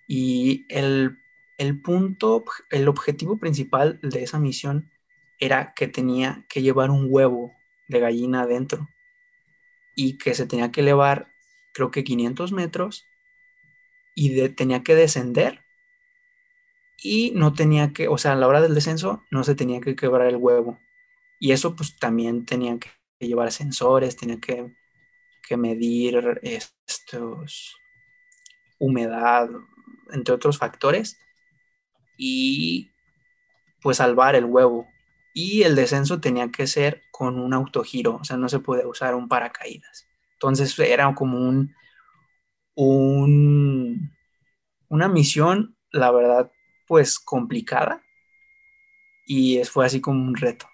[0.06, 1.18] Y el,
[1.58, 4.90] el punto, el objetivo principal de esa misión
[5.38, 7.54] era que tenía que llevar un huevo
[7.88, 8.88] de gallina adentro
[9.94, 11.32] y que se tenía que elevar
[11.76, 13.06] creo que 500 metros
[14.14, 15.62] y tenía que descender
[16.96, 19.94] y no tenía que, o sea, a la hora del descenso no se tenía que
[19.94, 20.78] quebrar el huevo.
[21.38, 22.88] Y eso pues también tenía que
[23.20, 24.74] llevar sensores, tenía que,
[25.46, 27.76] que medir estos
[28.78, 29.50] humedad,
[30.12, 31.18] entre otros factores,
[32.16, 32.90] y
[33.82, 34.88] pues salvar el huevo.
[35.34, 39.14] Y el descenso tenía que ser con un autogiro, o sea, no se puede usar
[39.14, 40.06] un paracaídas.
[40.36, 41.74] Entonces era como un,
[42.74, 44.12] un,
[44.88, 46.50] una misión, la verdad,
[46.86, 48.02] pues complicada.
[49.26, 50.66] Y fue así como un reto.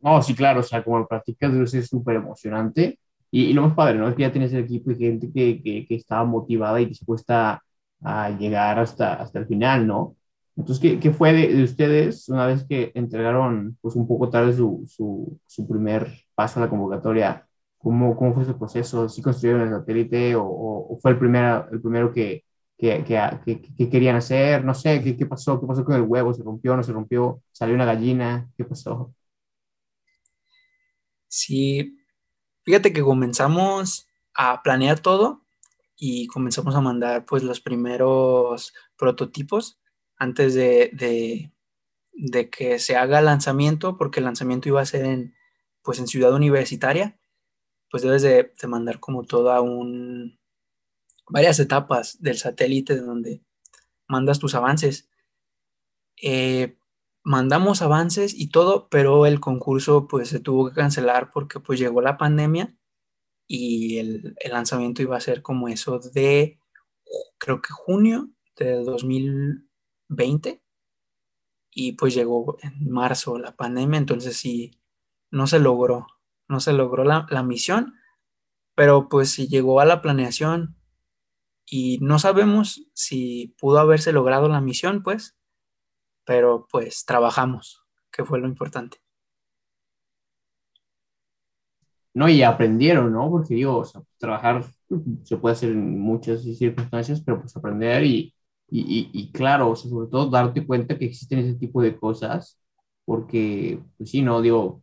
[0.00, 2.98] No, sí, claro, o sea, como lo practicas debe ser súper emocionante.
[3.30, 4.08] Y, lo más padre, ¿no?
[4.08, 7.62] Es que ya tienes el equipo y gente que, que, que estaba motivada y dispuesta
[8.02, 10.16] a llegar hasta, hasta el final, ¿no?
[10.60, 14.52] Entonces, ¿qué, qué fue de, de, ustedes una vez que entregaron pues un poco tarde
[14.52, 17.48] su, su, su, primer paso a la convocatoria?
[17.78, 19.08] ¿Cómo, cómo fue ese proceso?
[19.08, 22.44] ¿Sí construyeron el satélite o, o fue el, primer, el primero que,
[22.76, 24.62] que, que, que, querían hacer?
[24.62, 25.58] No sé, ¿qué, ¿qué pasó?
[25.58, 26.34] ¿Qué pasó con el huevo?
[26.34, 26.76] ¿Se rompió?
[26.76, 27.42] ¿No se rompió?
[27.52, 28.50] ¿Salió una gallina?
[28.58, 29.14] ¿Qué pasó?
[31.28, 31.96] Sí,
[32.64, 35.40] fíjate que comenzamos a planear todo
[35.96, 39.79] y comenzamos a mandar pues los primeros prototipos
[40.20, 41.50] antes de,
[42.12, 45.34] de, que se haga el lanzamiento, porque el lanzamiento iba a ser en,
[45.82, 47.18] pues en Ciudad Universitaria,
[47.90, 50.38] pues debes de, mandar como toda un,
[51.26, 53.42] varias etapas del satélite donde
[54.06, 55.08] mandas tus avances.
[56.22, 56.76] Eh,
[57.24, 62.02] mandamos avances y todo, pero el concurso pues se tuvo que cancelar porque pues llegó
[62.02, 62.76] la pandemia
[63.48, 66.60] y el, el lanzamiento iba a ser como eso de,
[67.38, 69.69] creo que junio de 2000
[70.10, 70.62] 20
[71.70, 74.80] y pues llegó en marzo la pandemia, entonces sí,
[75.30, 76.06] no se logró,
[76.48, 77.94] no se logró la, la misión,
[78.74, 80.76] pero pues sí llegó a la planeación
[81.64, 85.38] y no sabemos si pudo haberse logrado la misión, pues,
[86.24, 88.98] pero pues trabajamos, que fue lo importante.
[92.12, 93.30] No, y aprendieron, ¿no?
[93.30, 94.64] Porque digo, o trabajar
[95.22, 98.34] se puede hacer en muchas circunstancias, pero pues aprender y,
[98.70, 101.96] y, y, y, claro, o sea, sobre todo darte cuenta que existen ese tipo de
[101.96, 102.58] cosas,
[103.04, 104.82] porque, pues sí, no, digo,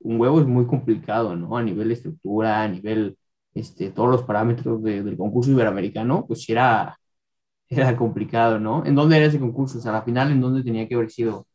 [0.00, 1.56] un huevo es muy complicado, ¿no?
[1.56, 3.18] A nivel de estructura, a nivel,
[3.54, 6.98] este, todos los parámetros de, del concurso iberoamericano, pues era,
[7.68, 8.84] era complicado, ¿no?
[8.86, 9.78] ¿En dónde era ese concurso?
[9.78, 11.46] O sea, la final, ¿en dónde tenía que haber sido?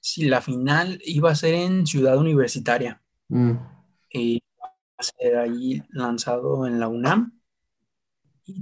[0.00, 3.02] Sí, la final iba a ser en Ciudad Universitaria.
[3.28, 3.52] Mm.
[4.10, 7.37] Y iba a ser ahí lanzado en la UNAM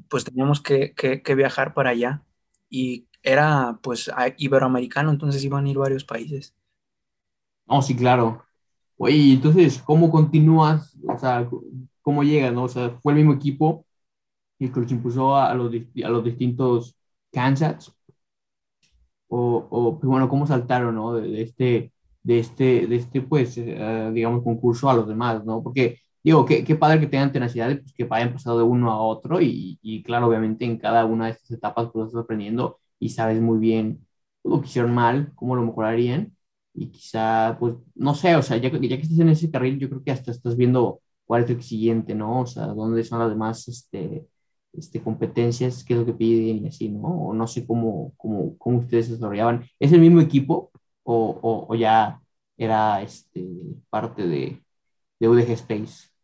[0.09, 2.22] pues teníamos que, que, que, viajar para allá.
[2.68, 6.55] Y era pues iberoamericano, entonces iban a ir varios países.
[7.66, 8.44] Oh, sí, claro.
[8.99, 10.96] Oye, entonces, ¿cómo continúas?
[11.09, 11.49] O sea,
[12.03, 12.64] cómo llega, ¿no?
[12.64, 13.87] O sea, fue el mismo equipo
[14.59, 15.72] el que los impulsó a, los,
[16.05, 16.96] a los distintos
[17.33, 17.94] Kansas,
[19.29, 21.14] o, o pues bueno, cómo saltaron, ¿no?
[21.14, 25.62] De, este, de este, de este, pues, eh, digamos, concurso a los demás, ¿no?
[25.62, 29.01] Porque, digo, qué, qué padre que tengan tenacidad, pues que vayan pasado de uno a
[29.03, 33.11] otro y, y, claro, obviamente en cada una de estas etapas pues estás aprendiendo y
[33.11, 34.07] sabes muy bien
[34.45, 36.37] lo que hicieron mal, cómo lo mejorarían
[36.75, 39.89] y quizá, pues, no sé, o sea, ya, ya que estés en ese carril, yo
[39.89, 42.43] creo que hasta estás viendo cuál es el siguiente, ¿no?
[42.43, 44.27] O sea, dónde son las demás, este,
[44.73, 47.09] este, competencias, qué es lo que piden y así, ¿no?
[47.29, 49.65] O no sé cómo, cómo, cómo ustedes desarrollaban.
[49.79, 50.71] ¿Es el mismo equipo
[51.03, 52.21] o, o, o ya
[52.57, 53.47] era este,
[53.91, 54.62] parte de,
[55.19, 56.15] de UDG Space?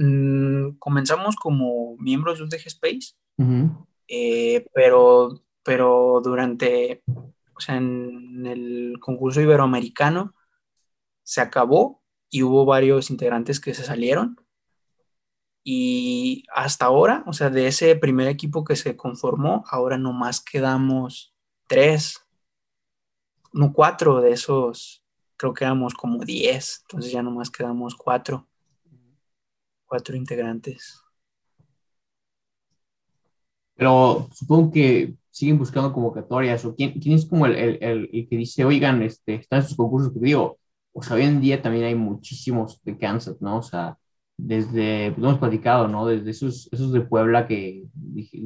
[0.00, 3.86] Mm, comenzamos como miembros de UDG Space, uh -huh.
[4.06, 10.34] eh, pero, pero durante, o sea, en el concurso iberoamericano
[11.24, 14.36] se acabó y hubo varios integrantes que se salieron
[15.64, 21.34] y hasta ahora, o sea, de ese primer equipo que se conformó, ahora nomás quedamos
[21.66, 22.24] tres,
[23.52, 25.04] no cuatro de esos,
[25.36, 28.46] creo que éramos como diez, entonces ya nomás quedamos cuatro,
[29.88, 31.02] cuatro integrantes.
[33.74, 38.28] Pero supongo que siguen buscando convocatorias, o quién, quién es como el, el, el, el,
[38.28, 40.58] que dice, oigan, este, están estos concursos que digo,
[40.92, 43.58] o sea, hoy en día también hay muchísimos de Kansas, ¿no?
[43.58, 43.96] O sea,
[44.36, 46.06] desde, pues hemos platicado, ¿no?
[46.06, 47.84] Desde esos, esos de Puebla que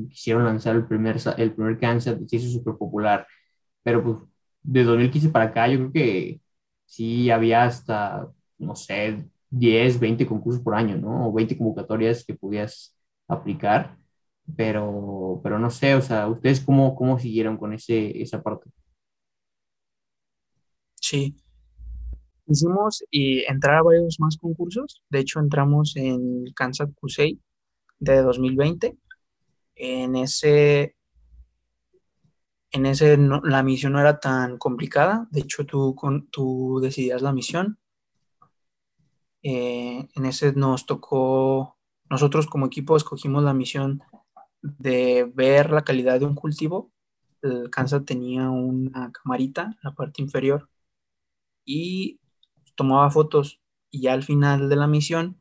[0.09, 3.27] quisieron lanzar el primer, el primer Kansas, se hizo súper popular,
[3.83, 4.17] pero pues
[4.63, 6.41] de 2015 para acá yo creo que
[6.87, 8.29] sí había hasta,
[8.59, 11.29] no sé, 10, 20 concursos por año, ¿no?
[11.29, 12.97] O 20 convocatorias que podías
[13.29, 13.97] aplicar,
[14.57, 18.71] pero, pero no sé, o sea, ¿ustedes cómo, cómo siguieron con ese, esa parte?
[21.01, 21.37] Sí,
[22.47, 25.03] hicimos y entrar a varios más concursos.
[25.11, 27.39] De hecho, entramos en Kansas Crusade
[27.99, 28.99] de 2020.
[29.77, 30.97] En ese,
[32.73, 35.29] en ese no, la misión no era tan complicada.
[35.31, 37.79] De hecho, tú, con, tú decidías la misión.
[39.43, 41.77] Eh, en ese nos tocó,
[42.11, 44.03] nosotros como equipo escogimos la misión
[44.63, 46.93] de ver la calidad de un cultivo.
[47.43, 50.71] El Kansas tenía una camarita en la parte inferior
[51.65, 52.21] y
[52.77, 55.41] tomaba fotos y al final de la misión,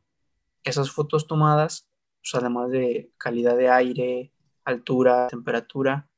[0.64, 1.88] esas fotos tomadas,
[2.22, 4.32] pues además de calidad de aire,
[4.64, 6.08] altura, temperatura,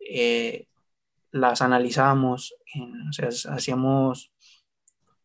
[0.00, 0.66] eh,
[1.30, 4.32] las analizábamos, en, o sea, hacíamos,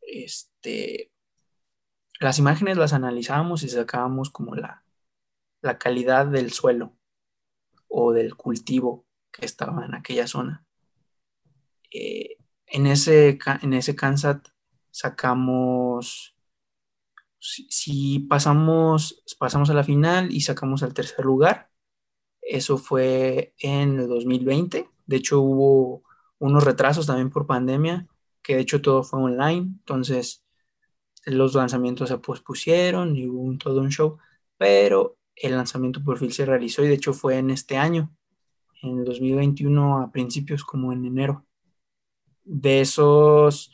[0.02, 1.12] este,
[2.20, 4.84] las imágenes las analizábamos y sacábamos como la,
[5.62, 6.98] la calidad del suelo
[7.88, 10.66] o del cultivo que estaba en aquella zona.
[11.92, 14.48] Eh, en, ese, en ese CANSAT
[14.92, 16.36] sacamos,
[17.40, 21.70] si, si, pasamos, pasamos a la final y sacamos al tercer lugar,
[22.42, 26.04] eso fue en el 2020, de hecho hubo
[26.38, 28.08] unos retrasos también por pandemia,
[28.42, 30.45] que de hecho todo fue online, entonces
[31.26, 34.18] los lanzamientos se pospusieron y hubo un, todo un show,
[34.58, 38.16] pero el lanzamiento por fin se realizó y de hecho fue en este año,
[38.82, 41.46] en el 2021 a principios como en enero.
[42.44, 43.72] De esos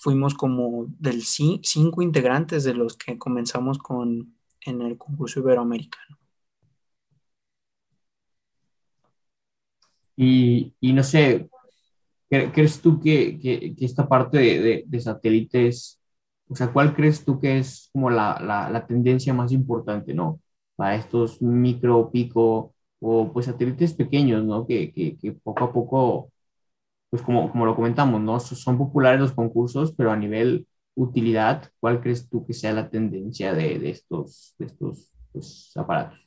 [0.00, 4.36] fuimos como del cinco integrantes de los que comenzamos con
[4.66, 6.18] en el concurso iberoamericano.
[10.16, 11.48] Y, y no sé,
[12.52, 16.00] ¿crees tú que, que, que esta parte de, de, de, satélites,
[16.48, 20.40] o sea, cuál crees tú que es como la, la, la tendencia más importante, ¿no?
[20.76, 24.66] Para estos micro, pico o pues satélites pequeños, ¿no?
[24.66, 26.32] Que, que, poco a poco
[27.10, 28.40] pues como, como lo comentamos, ¿no?
[28.40, 33.54] Son populares los concursos, pero a nivel utilidad, ¿cuál crees tú que sea la tendencia
[33.54, 36.18] de, de estos, de estos pues, aparatos?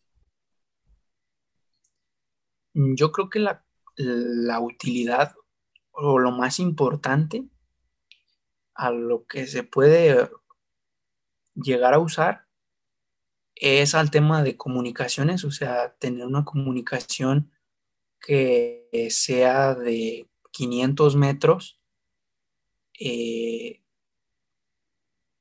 [2.73, 3.65] Yo creo que la,
[3.97, 5.33] la utilidad
[5.99, 7.43] o lo más importante
[8.75, 10.29] a lo que se puede
[11.55, 12.45] llegar a usar
[13.55, 17.51] es al tema de comunicaciones, o sea, tener una comunicación
[18.19, 21.81] que sea de 500 metros,
[22.99, 23.81] eh,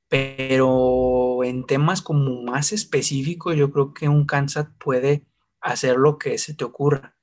[0.07, 5.27] pero en temas como más específicos, yo creo que un Kansas puede
[5.61, 7.15] hacer lo que se te ocurra,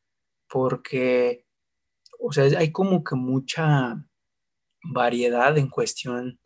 [0.48, 1.43] porque,
[2.20, 4.04] o sea, hay como que mucha
[4.82, 6.40] variedad en cuestión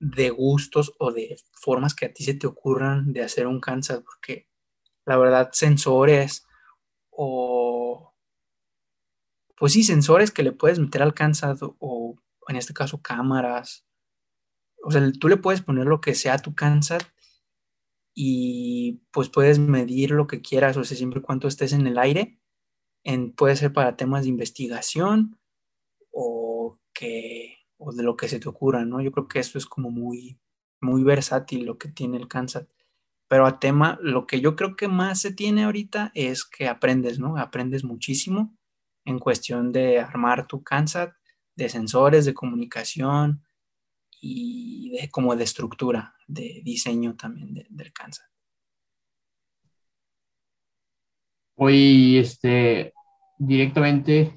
[0.00, 4.02] de gustos o de formas que a ti se te ocurran de hacer un Kansas,
[4.02, 4.48] porque
[5.04, 6.46] la verdad, sensores
[7.10, 8.14] o
[9.58, 13.84] pues sí, sensores que le puedes meter al cansado o en este caso cámaras.
[14.84, 17.02] O sea, tú le puedes poner lo que sea a tu CANSAT
[18.14, 21.98] y pues puedes medir lo que quieras, o sea, siempre y cuando estés en el
[21.98, 22.37] aire,
[23.08, 25.38] en, puede ser para temas de investigación
[26.12, 29.00] o, que, o de lo que se te ocurra, ¿no?
[29.00, 30.38] Yo creo que esto es como muy,
[30.82, 32.68] muy versátil lo que tiene el CANSAT.
[33.26, 37.18] Pero a tema, lo que yo creo que más se tiene ahorita es que aprendes,
[37.18, 37.38] ¿no?
[37.38, 38.54] Aprendes muchísimo
[39.06, 41.14] en cuestión de armar tu CANSAT,
[41.56, 43.42] de sensores, de comunicación
[44.20, 48.28] y de como de estructura, de diseño también del CANSAT.
[51.60, 52.92] Hoy, este,
[53.38, 54.34] directamente,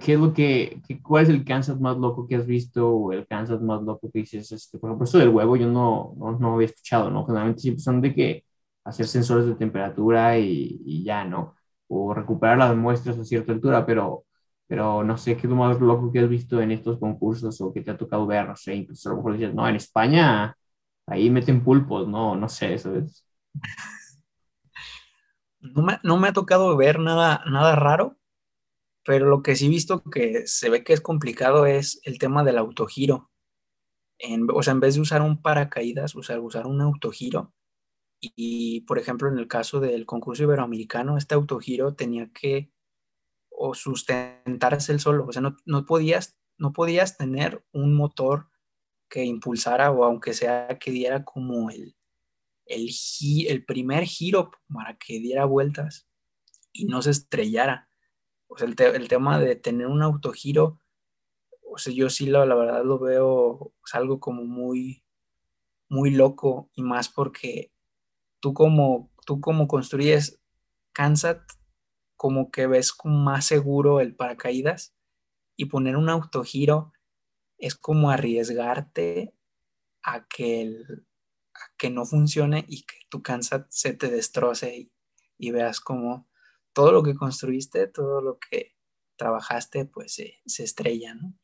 [0.00, 3.26] ¿qué es lo que, cuál es el Kansas más loco que has visto o el
[3.26, 4.52] Kansas más loco que dices?
[4.52, 7.24] Este, por ejemplo, esto del huevo yo no, no, no había escuchado, ¿no?
[7.26, 8.44] Generalmente siempre son de que
[8.84, 11.56] hacer sensores de temperatura y, y, ya, ¿no?
[11.88, 14.24] O recuperar las muestras a cierta altura, pero,
[14.66, 17.72] pero no sé qué es lo más loco que has visto en estos concursos o
[17.72, 20.56] que te ha tocado ver, no sé, incluso a lo mejor dices, no, en España
[21.06, 23.24] ahí meten pulpos, no, no sé, ¿sabes?
[25.62, 28.18] No me, no me ha tocado ver nada, nada raro,
[29.04, 32.44] pero lo que sí he visto que se ve que es complicado es el tema
[32.44, 33.30] del autogiro.
[34.54, 37.54] O sea, en vez de usar un paracaídas, usar, usar un autogiro.
[38.20, 42.72] Y, por ejemplo, en el caso del concurso iberoamericano, este autogiro tenía que
[43.50, 45.26] o sustentarse solo.
[45.26, 48.48] O sea, no, no, podías, no podías tener un motor
[49.08, 51.96] que impulsara o aunque sea que diera como el,
[52.66, 52.90] el,
[53.48, 56.08] el primer giro para que diera vueltas
[56.72, 57.88] y no se estrellara.
[58.48, 60.80] O sea, el, tema de tener un autogiro,
[61.62, 65.04] o sea, yo sí la, la verdad lo veo algo como muy,
[65.88, 67.72] muy loco y más porque
[68.40, 70.40] tú como, tú como construyes
[70.92, 71.38] Kansas,
[72.16, 74.94] como que ves más seguro el paracaídas
[75.56, 76.92] y poner un autogiro
[77.58, 79.34] es como arriesgarte
[80.02, 80.76] a que,
[81.78, 84.92] que no funcione y que tu Kansas se te destroce y,
[85.38, 86.28] y veas como
[86.72, 88.74] todo lo que construiste, todo lo que
[89.16, 90.14] trabajaste, pues
[90.46, 91.34] se estrella, ¿no?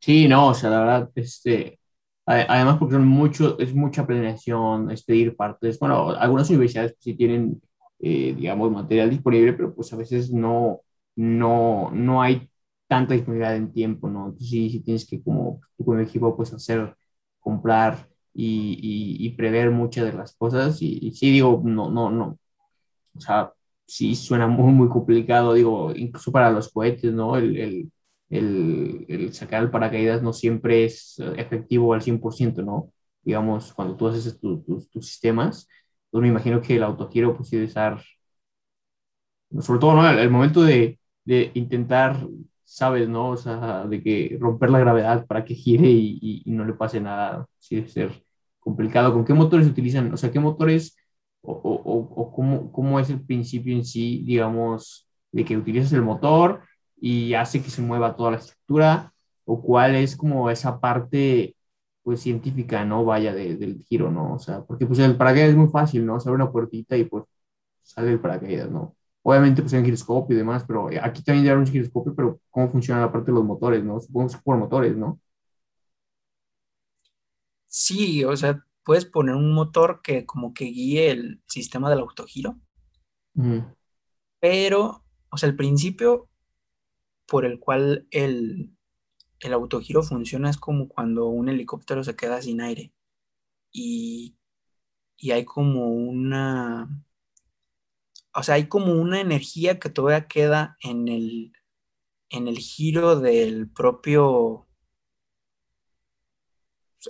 [0.00, 1.78] Sí, no, o sea, la verdad, este,
[2.26, 7.62] además porque son mucho, es mucha planeación, es pedir partes, bueno, algunas universidades sí tienen,
[8.00, 10.80] eh, digamos, material disponible, pero pues a veces no,
[11.16, 12.48] no, no hay
[12.88, 14.26] tanta disponibilidad en tiempo, ¿no?
[14.26, 16.94] Entonces sí, sí tienes que como tú el equipo pues hacer,
[17.40, 18.78] comprar y,
[19.20, 22.38] y, prever muchas de las cosas y, sí digo, no, no, no,
[23.16, 23.52] o sea,
[23.84, 27.36] sí suena muy, muy complicado, digo, incluso para los cohetes, ¿no?
[27.36, 27.92] El, el,
[28.30, 32.92] el, el sacar el paracaídas no siempre es efectivo al 100%, ¿no?
[33.22, 35.68] Digamos, cuando tú haces tus, tus, sistemas,
[36.10, 38.02] pues me imagino que el autogiro pues debe estar,
[39.60, 40.08] sobre todo, ¿no?
[40.08, 42.16] El, momento de, de intentar
[42.72, 43.30] sabes, ¿no?
[43.30, 47.00] O sea, de que romper la gravedad para que gire y, y, no le pase
[47.00, 48.24] nada, sí debe ser
[48.60, 49.12] complicado.
[49.12, 50.12] ¿Con qué motores se utilizan?
[50.12, 50.96] O sea, ¿qué motores
[51.42, 56.02] o, o, o cómo, cómo, es el principio en sí, digamos, de que utilizas el
[56.02, 56.62] motor
[56.98, 59.12] y hace que se mueva toda la estructura?
[59.44, 61.56] ¿O cuál es como esa parte,
[62.02, 63.04] pues, científica, ¿no?
[63.04, 64.34] Vaya, de, del giro, ¿no?
[64.34, 66.20] O sea, porque pues el paracaídas es muy fácil, ¿no?
[66.20, 67.24] Se abre una puertita y pues
[67.82, 68.96] sale el paracaídas, ¿no?
[69.24, 72.70] Obviamente, pues hay un giroscopio y demás, pero aquí también ya un giroscopio, pero ¿cómo
[72.70, 74.00] funciona la parte de los motores, no?
[74.00, 75.20] Supongo que es por motores, ¿no?
[77.66, 82.60] Sí, o sea, puedes poner un motor que como que guíe el sistema del autogiro.
[84.40, 86.28] Pero, o sea, el principio
[87.26, 88.72] por el cual el,
[89.40, 92.92] el autogiro funciona es como cuando un helicóptero se queda sin aire.
[93.72, 94.36] Y,
[95.18, 96.88] y hay como una
[98.34, 101.52] o sea, hay como una energía que todavía queda en el,
[102.30, 104.68] en el giro del propio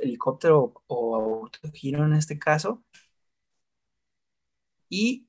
[0.00, 2.84] helicóptero o autogiro en este caso.
[4.88, 5.28] Y,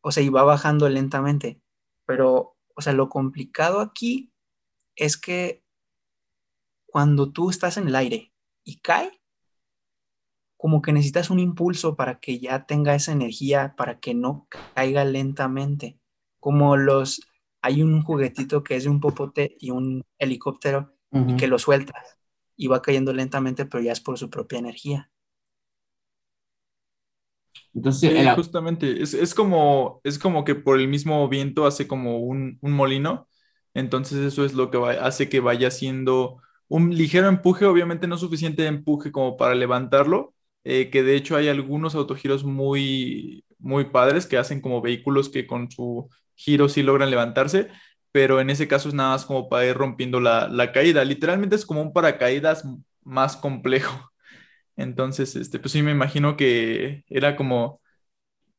[0.00, 1.60] o sea, y va bajando lentamente.
[2.06, 4.32] Pero, o sea, lo complicado aquí
[4.96, 5.62] es que
[6.86, 8.32] cuando tú estás en el aire
[8.64, 9.20] y cae,
[10.58, 15.04] como que necesitas un impulso para que ya tenga esa energía, para que no caiga
[15.04, 16.00] lentamente.
[16.40, 17.22] Como los,
[17.62, 22.18] hay un juguetito que es de un popote y un helicóptero y que lo sueltas
[22.56, 25.10] y va cayendo lentamente, pero ya es por su propia energía.
[27.72, 33.28] Entonces, justamente, es, como, es como que por el mismo viento hace como un, molino,
[33.74, 38.66] entonces eso es lo que hace que vaya haciendo un ligero empuje, obviamente no suficiente
[38.66, 40.34] empuje como para levantarlo,
[40.68, 45.46] eh, que de hecho hay algunos autogiros muy, muy padres que hacen como vehículos que
[45.46, 47.68] con su giro sí logran levantarse,
[48.12, 51.04] pero en ese caso es nada más como para ir rompiendo la, la caída.
[51.04, 52.64] Literalmente es como un paracaídas
[53.02, 54.10] más complejo.
[54.76, 57.80] Entonces, este, pues sí me imagino que era como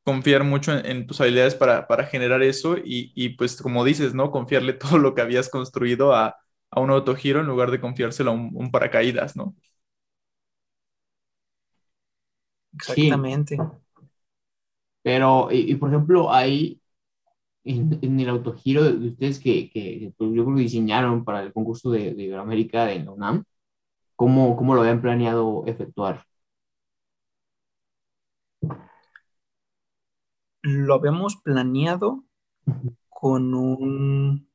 [0.03, 4.31] confiar mucho en, tus habilidades para, para generar eso y, y, pues como dices, ¿no?
[4.31, 6.37] Confiarle todo lo que habías construido a,
[6.71, 9.55] a un autogiro en lugar de confiárselo a un, paracaídas, ¿no?
[12.73, 13.57] Exactamente.
[15.01, 16.81] Pero, y, por ejemplo, hay
[17.63, 21.91] en, el autogiro de ustedes que, que pues, yo creo que diseñaron para el concurso
[21.91, 23.43] de, de Iberoamérica de la UNAM,
[24.15, 26.25] ¿cómo, ¿cómo lo habían planeado efectuar?
[30.61, 32.25] Lo habíamos planeado
[33.07, 34.49] con un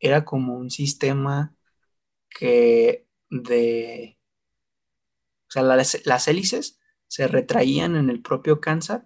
[0.00, 1.54] era como un sistema
[2.30, 4.18] que de,
[5.50, 6.78] o sea, las, hélices
[7.08, 9.02] se retraían en el propio Kansas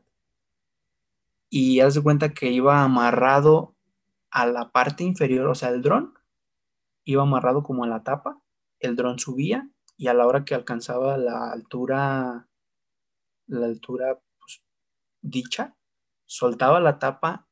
[1.49, 3.76] y haz de cuenta que iba amarrado
[4.30, 6.12] a la parte inferior, o sea, el dron
[7.05, 8.42] iba amarrado como a la tapa,
[8.78, 12.47] el dron subía y a la hora que alcanzaba la altura,
[13.47, 14.62] la altura pues,
[15.22, 15.78] dicha,
[16.26, 17.49] soltaba la tapa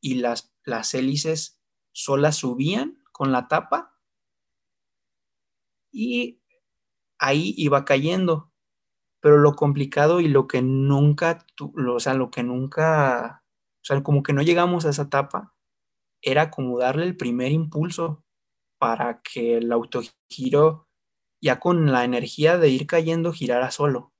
[0.00, 1.60] y las, las hélices
[1.90, 3.98] solas subían con la tapa
[5.90, 6.39] y
[7.20, 8.50] ahí iba cayendo.
[9.20, 13.44] Pero lo complicado y lo que nunca, o sea, lo que nunca,
[13.82, 15.54] o sea, como que no llegamos a esa tapa,
[16.22, 18.24] era como darle el primer impulso
[18.78, 20.88] para que el autogiro,
[21.42, 24.12] ya con la energía de ir cayendo, girara solo.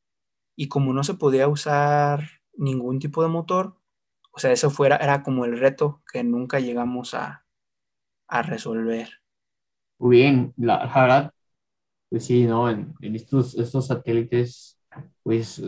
[0.57, 3.77] Y como no se podía usar ningún tipo de motor,
[4.33, 7.47] o sea, eso fuera, era como el reto que nunca llegamos a,
[8.29, 9.21] a resolver.
[9.99, 11.35] Muy bien, la, verdad,
[12.11, 12.69] pues sí, ¿no?
[12.71, 14.79] En, estos, estos satélites,
[15.23, 15.63] pues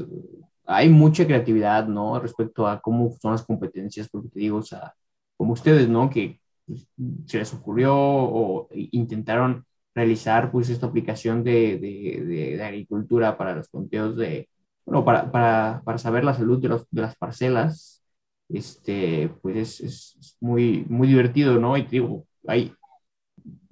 [0.66, 2.18] hay mucha creatividad, ¿no?
[2.20, 4.94] Respecto a cómo son las competencias, porque te digo, o sea,
[5.36, 6.10] como ustedes, ¿no?
[6.10, 6.86] Que pues,
[7.26, 9.64] se les ocurrió o intentaron
[9.94, 12.24] realizar, pues, esta aplicación de, de,
[12.56, 14.48] de, agricultura para los conteos de,
[14.84, 18.02] bueno, para, para, para saber la salud de, los, de las parcelas,
[18.48, 21.76] este, pues es, es, muy, muy divertido, ¿no?
[21.76, 22.72] Y te digo, hay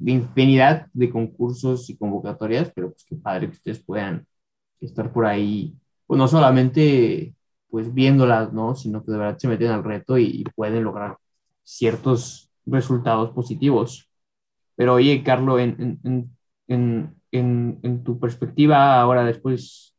[0.04, 4.26] infinidad de concursos y convocatorias, pero pues qué padre que ustedes puedan
[4.80, 7.34] estar por ahí, pues no solamente
[7.70, 8.74] pues viéndolas, ¿no?
[8.74, 11.18] Sino que de verdad se meten al reto y, pueden lograr
[11.62, 14.10] ciertos resultados positivos.
[14.76, 19.94] Pero oye, Carlos, en, en, en, en, tu perspectiva ahora después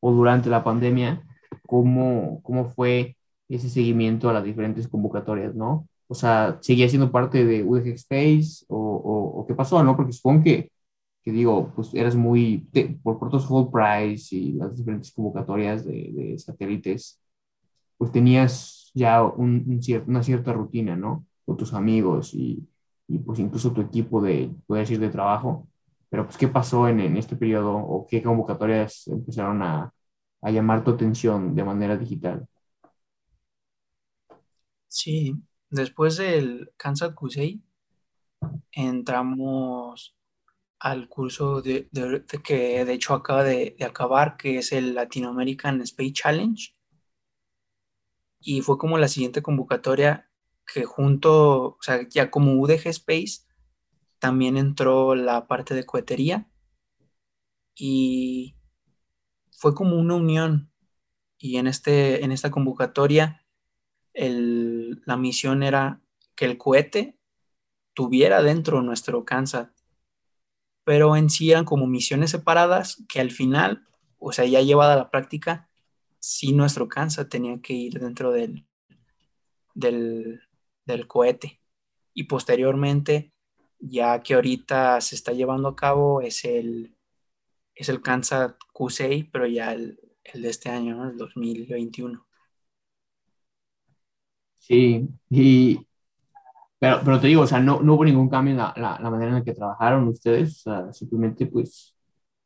[0.00, 1.22] o durante la pandemia,
[1.66, 3.16] ¿cómo, ¿cómo fue
[3.48, 5.88] ese seguimiento a las diferentes convocatorias, ¿no?
[6.08, 8.78] O sea, ¿seguía siendo parte de UDG Space o,
[9.40, 9.96] o, qué pasó, no?
[9.96, 10.70] Porque supongo que,
[11.22, 12.68] que digo, pues eras muy,
[13.02, 17.20] por, por todos Full Price y las diferentes convocatorias de, de satélites,
[17.98, 21.26] pues tenías ya un, una cierta rutina, ¿no?
[21.44, 22.68] Con tus amigos y,
[23.08, 25.68] y, pues incluso tu equipo de, poder decir, de trabajo.
[26.08, 29.92] Pero pues, ¿qué pasó en, en este periodo o qué convocatorias empezaron a,
[30.42, 32.46] a llamar tu atención de manera digital?
[34.88, 35.34] Sí,
[35.70, 37.62] Después del Kansas Kusei,
[38.72, 40.16] entramos
[40.78, 41.88] al curso de,
[42.44, 46.74] que de hecho acaba de, acabar, que es el Latin American Space Challenge.
[48.40, 50.30] Y fue como la siguiente convocatoria
[50.66, 53.46] que junto, o sea, ya como UDG Space,
[54.18, 56.48] también entró la parte de cohetería.
[57.74, 58.56] Y
[59.52, 60.72] fue como una unión.
[61.38, 63.45] Y en, este, en esta convocatoria
[64.16, 66.00] la misión era
[66.34, 67.18] que el cohete
[67.94, 69.68] tuviera dentro nuestro Kansas.
[70.84, 73.86] Pero en sí eran como misiones separadas que al final,
[74.18, 75.68] o sea, ya llevada a la práctica,
[76.18, 78.66] sí nuestro Kansas tenía que ir dentro del,
[79.74, 81.60] del, cohete.
[82.14, 83.32] Y posteriormente,
[83.78, 86.96] ya que ahorita se está llevando a cabo, es el,
[87.74, 92.26] es el Kansas Q6, pero ya el, el de este año, el 2021.
[94.66, 95.78] Sí, y,
[96.78, 99.30] pero, pero te digo, o sea, no, no hubo ningún cambio en la, la, manera
[99.30, 101.94] en la que trabajaron ustedes, o sea, simplemente pues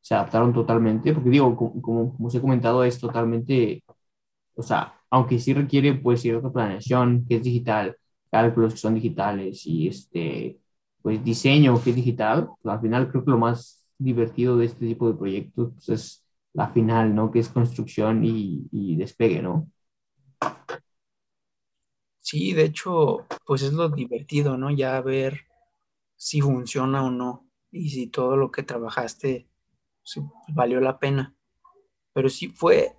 [0.01, 3.83] se adaptaron totalmente, porque digo, como, como, os he comentado, es totalmente,
[4.57, 7.97] o sea, aunque sí requiere pues cierta planeación, que es digital,
[8.31, 10.61] cálculos que son digitales y este,
[11.03, 14.87] pues diseño que es digital, pues, al final creo que lo más divertido de este
[14.87, 17.31] tipo de proyectos pues, es la final, ¿no?
[17.31, 19.68] Que es construcción y, y despegue, ¿no?
[22.21, 24.71] Sí, de hecho, pues es lo divertido, ¿no?
[24.71, 25.43] Ya ver
[26.16, 29.49] si funciona o no y si todo lo que trabajaste
[30.49, 31.35] valió la pena.
[32.14, 32.97] Pero sí fue,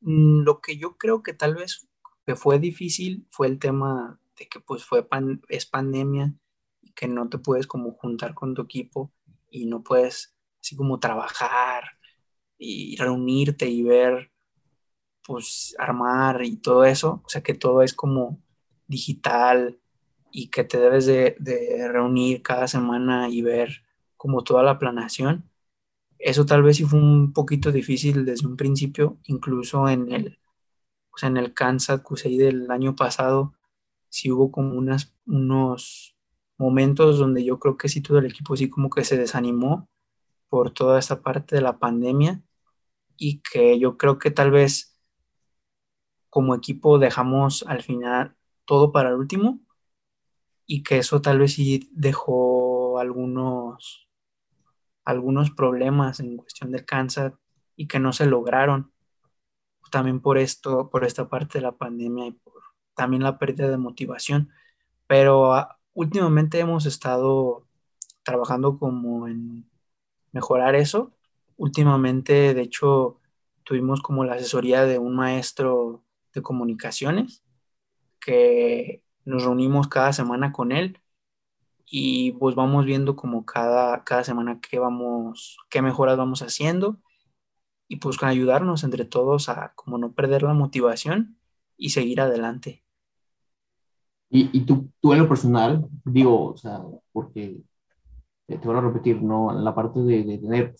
[0.00, 1.88] Mm, Lo que yo creo que tal vez
[2.26, 6.34] que fue difícil fue el tema de que pues fue pan- es pandemia
[6.80, 9.12] y que no te puedes como juntar con tu equipo
[9.50, 11.84] y no puedes así como trabajar
[12.58, 14.31] y reunirte y ver
[15.26, 18.40] pues armar y todo eso, o sea que todo es como
[18.86, 19.78] digital
[20.32, 23.82] y que te debes de, de reunir cada semana y ver
[24.16, 25.50] como toda la planeación.
[26.18, 30.38] Eso tal vez sí fue un poquito difícil desde un principio, incluso en el,
[31.12, 33.54] o sea, en el Kansas QCI del año pasado,
[34.08, 36.16] sí hubo como unas, unos
[36.58, 39.88] momentos donde yo creo que sí todo el equipo sí como que se desanimó
[40.48, 42.42] por toda esta parte de la pandemia
[43.16, 44.91] y que yo creo que tal vez
[46.32, 49.60] como equipo dejamos al final todo para el último
[50.66, 54.08] y que eso tal vez sí dejó algunos,
[55.04, 57.34] algunos problemas en cuestión del cáncer
[57.76, 58.92] y que no se lograron
[59.90, 62.54] también por esto, por esta parte de la pandemia y por
[62.94, 64.48] también la pérdida de motivación.
[65.06, 67.66] Pero uh, últimamente hemos estado
[68.22, 69.68] trabajando como en
[70.32, 71.12] mejorar eso.
[71.58, 73.20] Últimamente, de hecho,
[73.64, 76.02] tuvimos como la asesoría de un maestro
[76.34, 77.42] de comunicaciones
[78.20, 80.98] que nos reunimos cada semana con él
[81.86, 86.98] y pues vamos viendo como cada, cada semana qué vamos, qué mejoras vamos haciendo
[87.88, 91.36] y pues ayudarnos entre todos a como no perder la motivación
[91.76, 92.82] y seguir adelante.
[94.30, 96.80] Y, y tú, tú en lo personal, digo, o sea,
[97.12, 97.60] porque
[98.46, 99.52] te, voy a repetir, ¿no?
[99.52, 100.74] La parte de, de tener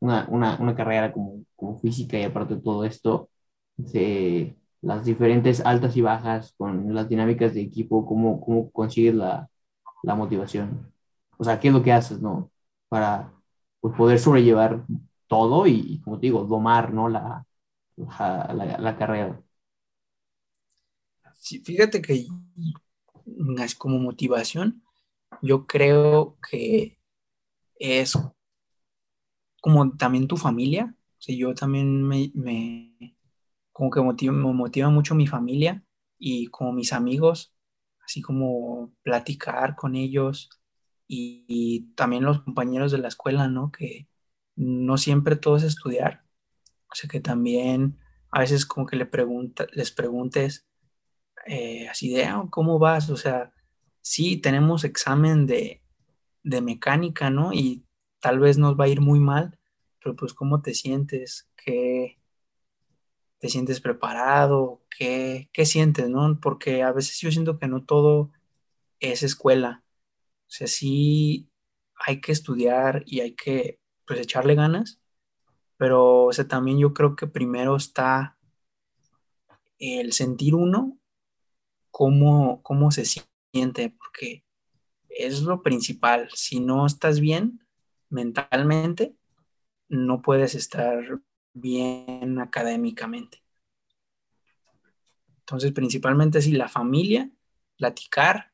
[0.00, 3.28] una, una, una, carrera como, como física y aparte de todo esto,
[3.76, 9.48] de las diferentes altas y bajas con las dinámicas de equipo, ¿cómo, cómo consigues la,
[10.02, 10.92] la motivación?
[11.38, 12.50] O sea, ¿qué es lo que haces, no?
[12.88, 13.32] Para
[13.80, 14.84] pues, poder sobrellevar
[15.28, 17.08] todo y, como te digo, domar, ¿no?
[17.08, 17.46] La,
[17.96, 19.40] la, carrera.
[21.36, 22.26] Sí, fíjate que
[23.78, 24.82] como motivación,
[25.42, 26.98] yo creo que
[27.76, 28.18] es
[29.60, 30.94] como también tu familia.
[31.18, 32.32] O yo también me
[33.72, 35.84] como que motiva, me motiva mucho mi familia
[36.18, 37.54] y como mis amigos,
[38.04, 40.50] así como platicar con ellos
[41.08, 43.70] y, también los compañeros de la escuela, ¿no?
[43.72, 44.08] Que
[44.56, 46.24] no siempre todo es estudiar.
[46.90, 47.98] O sea, que también
[48.30, 50.66] a veces como que le pregunta, les preguntes
[51.46, 53.10] eh, así de, oh, ¿cómo vas?
[53.10, 53.52] O sea,
[54.00, 55.82] sí, tenemos examen de,
[56.42, 57.52] de mecánica, ¿no?
[57.52, 57.84] Y
[58.20, 59.58] tal vez nos va a ir muy mal,
[60.02, 61.50] pero pues ¿cómo te sientes?
[61.56, 62.21] ¿Qué
[63.42, 64.82] te sientes preparado?
[64.88, 66.38] ¿Qué, qué sientes, no?
[66.40, 68.30] Porque a veces yo siento que no todo
[69.00, 69.82] es escuela.
[70.46, 71.50] O sea, sí
[71.96, 75.00] hay que estudiar y hay que pues echarle ganas,
[75.76, 78.38] pero o sea, también yo creo que primero está
[79.80, 81.00] el sentir uno
[81.90, 84.44] cómo, cómo se siente, porque
[85.08, 86.28] es lo principal.
[86.32, 87.66] Si no estás bien
[88.08, 89.16] mentalmente,
[89.88, 91.20] no puedes estar
[91.54, 93.42] bien académicamente.
[95.40, 97.30] Entonces, principalmente si la familia,
[97.76, 98.52] platicar,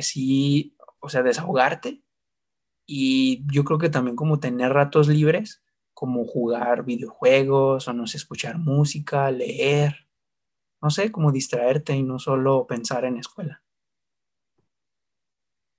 [0.00, 2.02] sí, o sea, desahogarte.
[2.86, 5.62] Y yo creo que también como tener ratos libres,
[5.94, 10.08] como jugar videojuegos o no sé, escuchar música, leer,
[10.82, 13.62] no sé, como distraerte y no solo pensar en escuela.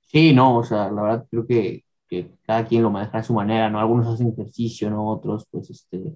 [0.07, 3.33] Sí, no, o sea, la verdad creo que, que cada quien lo maneja a su
[3.33, 3.79] manera, ¿no?
[3.79, 5.07] Algunos hacen ejercicio, ¿no?
[5.09, 6.15] Otros, pues, este,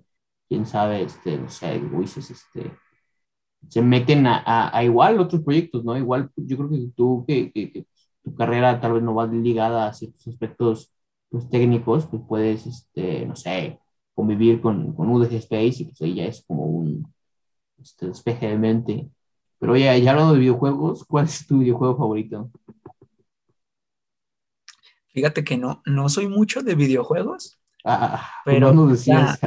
[0.52, 2.74] quién sabe, este, no sé, dices, este,
[3.70, 5.97] se meten a, a, a, igual otros proyectos, ¿no?
[5.97, 7.88] Igual yo creo que tú, que, que, que,
[8.22, 10.93] tu carrera tal vez no va ligada a ciertos aspectos
[11.30, 13.80] pues, técnicos, pues puedes, este, no sé,
[14.14, 17.08] convivir con, con UDG Space y pues ahí ya es como un
[17.82, 19.10] este, despeje de mente.
[19.58, 22.52] Pero oye, ya hablando de videojuegos, ¿cuál es tu videojuego favorito?
[25.14, 27.58] Fíjate que no, no soy mucho de videojuegos.
[27.86, 29.39] Ah, pero no decías.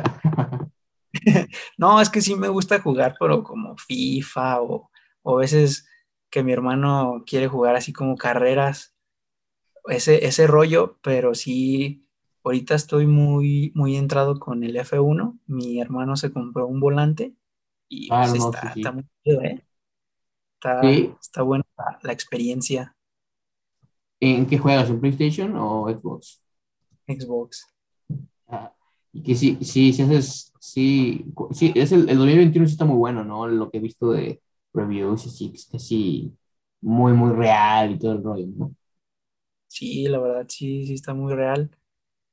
[1.79, 4.91] no, es que sí me gusta jugar, pero como FIFA o,
[5.23, 5.89] o a veces
[6.31, 8.95] que mi hermano quiere jugar así como carreras,
[9.89, 12.09] ese, ese rollo, pero sí,
[12.45, 15.39] ahorita estoy muy, muy entrado con el F1.
[15.47, 17.35] Mi hermano se compró un volante
[17.89, 18.81] y Ah, pues, no, está, sí, sí.
[18.81, 19.67] está muy chido, ¿eh?
[20.57, 21.15] Está, Sí.
[21.21, 22.97] está buena la, la experiencia
[24.21, 24.89] ¿En qué juegas?
[24.91, 26.41] ¿En PlayStation o Xbox?
[27.07, 27.67] Xbox.
[28.49, 28.73] Ah,
[29.15, 32.97] y que sí, sí, sí haces, sí, sí, es el, el 2021 sí está muy
[32.99, 33.47] bueno, ¿no?
[33.49, 34.43] Lo que he visto de
[34.75, 36.37] reviews sí, es sí,
[36.81, 38.75] muy, muy real y todo el rollo, ¿no?
[39.67, 41.71] Sí, la verdad, sí, sí está muy real.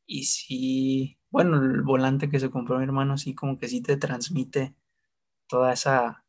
[0.07, 3.97] Y sí, bueno, el volante que se compró mi hermano, sí, como que sí te
[3.97, 4.75] transmite
[5.47, 6.25] toda esa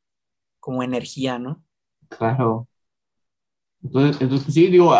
[0.60, 1.64] como energía, ¿no?
[2.08, 2.68] Claro.
[3.82, 4.92] Entonces, entonces pues sí, digo,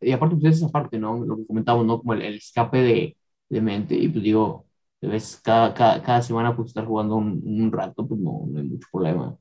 [0.00, 1.24] y aparte pues esa parte, ¿no?
[1.24, 1.98] Lo que comentamos, ¿no?
[1.98, 3.16] Como el, escape de,
[3.48, 4.66] de, mente, y pues digo,
[5.08, 8.64] ves cada, cada, cada, semana pues estar jugando un, un, rato, pues no, no hay
[8.68, 9.36] mucho problema.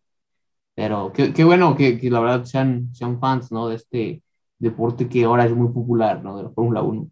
[0.76, 3.68] Pero qué, qué bueno que, que, la verdad sean, sean fans, ¿no?
[3.68, 4.24] De este
[4.60, 6.38] deporte que ahora es muy popular, ¿no?
[6.38, 7.10] De la Fórmula 1.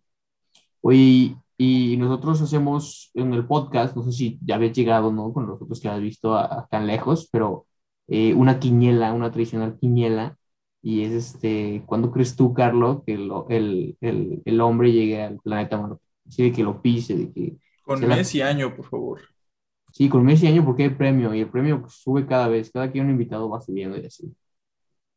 [0.81, 5.33] Oye, y nosotros hacemos en el podcast, no sé si ya habéis llegado, ¿no?
[5.33, 6.37] Con los otros que has visto
[6.69, 7.67] tan lejos, pero
[8.07, 10.37] eh, una quiniela, una tradicional quiniela,
[10.81, 15.39] y es este, ¿cuándo crees tú, Carlos, que lo, el, el, el, hombre llegue al
[15.39, 16.01] planeta Marte?
[16.27, 17.57] Así de que lo pise, de que...
[17.87, 19.21] Con mes y año, por favor.
[19.93, 22.91] Sí, con mes y año porque hay premio, y el premio sube cada vez, cada
[22.91, 24.35] que un invitado va subiendo y así.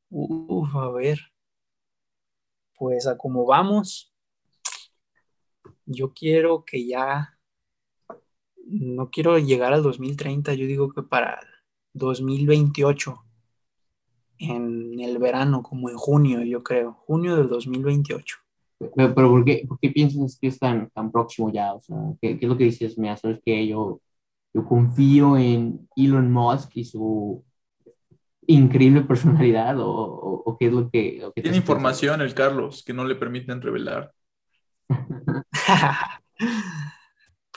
[0.09, 1.19] Uf, a ver.
[2.79, 4.15] Pues a como vamos,
[5.85, 7.37] yo quiero que ya,
[8.65, 11.41] no quiero llegar al 2030, yo digo que para
[11.95, 13.25] 2028,
[14.39, 18.37] en el verano, como en junio, yo creo, junio del 2028.
[18.97, 21.75] Pero, pero ¿por, qué, ¿por, qué, piensas que es tan, tan próximo ya?
[21.75, 22.99] O sea, ¿qué, ¿qué, es lo que dices?
[22.99, 24.01] Mira, sabes que yo,
[24.55, 27.45] yo confío en Elon Musk y su
[28.47, 31.19] increíble personalidad o, o, o qué es lo que...
[31.21, 34.13] Lo que Tiene información el Carlos que no le permiten revelar.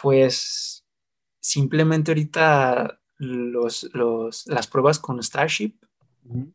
[0.02, 0.86] pues
[1.40, 5.76] simplemente ahorita los, los, las pruebas con Starship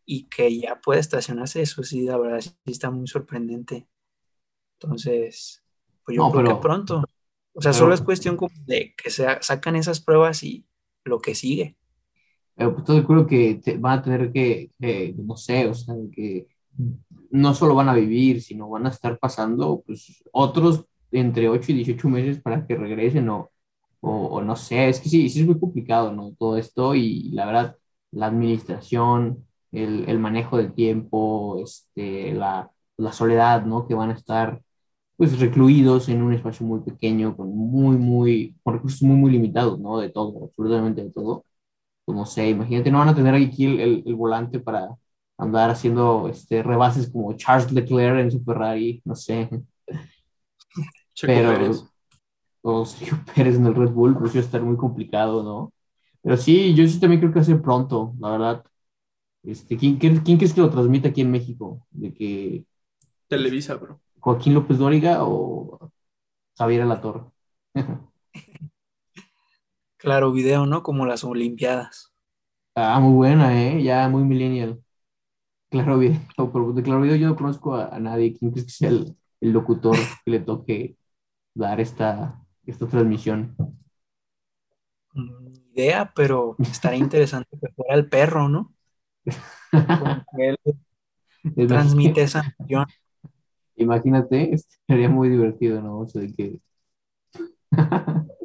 [0.07, 3.87] y que ya puede estacionarse, eso sí, la verdad sí está muy sorprendente.
[4.81, 5.63] Entonces,
[6.05, 6.97] pues yo No, creo pero- que pronto.
[7.55, 10.65] O sea, pero- solo es cuestión como de que se sacan esas pruebas y
[11.05, 11.77] lo que sigue.
[12.55, 15.95] Pero pues estoy acuerdo que te- van a tener que, que, no sé, o sea,
[16.13, 16.47] que
[17.31, 21.77] no solo van a vivir, sino van a estar pasando pues, otros entre 8 y
[21.77, 23.51] 18 meses para que regresen o,
[24.01, 26.33] o, o no sé, es que sí, sí es muy complicado, ¿no?
[26.39, 27.77] Todo esto y la verdad,
[28.13, 33.87] la administración, el, el manejo del tiempo, este, la, la soledad, ¿no?
[33.87, 34.61] Que van a estar
[35.19, 39.79] pues recluidos en un espacio muy pequeño, con muy, muy, con recursos muy, muy limitados,
[39.81, 39.99] ¿no?
[39.99, 41.45] De todo, absolutamente de todo
[42.09, 44.89] pues no sé, imagínate, no van a tener aquí el, el, el volante para
[45.37, 49.49] andar haciendo este, rebases como Charles Leclerc en su Ferrari, no sé,
[51.15, 51.85] Checo pero, Pérez.
[52.63, 55.73] o Sergio Pérez en el Red Bull, pues iba a estar muy complicado, ¿no?
[56.23, 58.65] Pero sí, yo sí también creo que va a ser pronto, la verdad.
[59.43, 61.87] Este, ¿quién, quién, quién crees que lo transmite aquí en México?
[61.91, 62.65] ¿De que
[63.29, 64.01] Televisa, bro.
[64.21, 65.91] Joaquín López Dóriga o
[66.59, 67.25] Javier Alatorre?
[69.97, 70.83] Claro, video, ¿no?
[70.83, 72.13] Como las Olimpiadas.
[72.75, 73.83] Ah, muy buena, ¿eh?
[73.83, 74.83] Ya muy millennial.
[75.71, 76.21] Claro video,
[76.53, 78.35] pero de Claro video yo no conozco a, a nadie.
[78.39, 80.99] ¿Quién crees que sea el, el locutor que le toque
[81.55, 83.57] dar esta, esta transmisión?
[85.13, 88.75] Mm, idea, pero estaría interesante que fuera el perro, ¿no?
[89.97, 90.59] Como que él
[91.67, 92.87] transmite esa emoción.
[93.79, 94.55] Imagínate,
[94.87, 96.01] sería muy divertido, ¿no?
[96.01, 96.61] O sea, de que...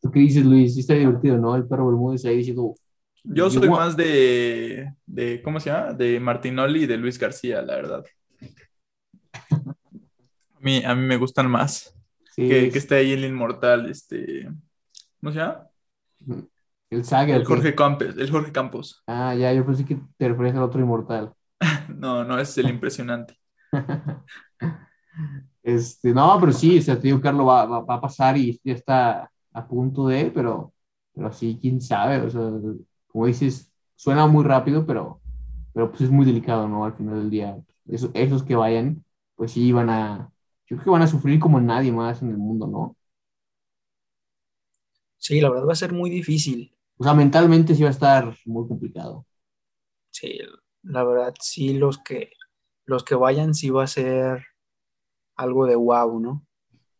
[0.00, 0.74] ¿Tú qué dices, Luis?
[0.74, 1.56] Sí está divertido, ¿no?
[1.56, 2.74] El perro Bermúdez ahí diciendo...
[3.24, 5.92] Yo soy "Yo- más de, de, ¿cómo se llama?
[5.92, 8.04] De Martinoli y de Luis García, la verdad.
[10.56, 11.94] A mí, a mí me gustan más.
[12.34, 14.48] Sí, Que, es- que esté ahí el inmortal, este,
[15.20, 15.68] ¿cómo se llama?
[16.90, 17.36] el Saga.
[17.36, 17.44] El.
[17.44, 19.04] Jorge Campos, el Jorge Campos.
[19.06, 21.32] Ah, ya, yo pensé que te referías al otro inmortal.
[21.88, 23.36] No, no, es el impresionante.
[25.62, 28.58] Este, no, pero sí, o sea, te digo, Carlos va, va, va a pasar y
[28.64, 30.72] ya está a punto de, pero,
[31.14, 32.40] pero sí, quién sabe, o sea,
[33.08, 35.20] como dices, suena muy rápido, pero,
[35.74, 36.84] pero pues es muy delicado, ¿no?
[36.84, 39.04] Al final del día, esos, esos que vayan,
[39.34, 40.30] pues sí van a,
[40.66, 42.96] yo creo que van a sufrir como nadie más en el mundo, ¿no?
[45.18, 46.74] Sí, la verdad va a ser muy difícil.
[46.96, 49.26] O sea, mentalmente sí va a estar muy complicado.
[50.10, 50.38] Sí,
[50.82, 52.30] la verdad, sí, los que,
[52.88, 54.46] los que vayan sí va a ser
[55.36, 56.46] algo de wow, ¿no?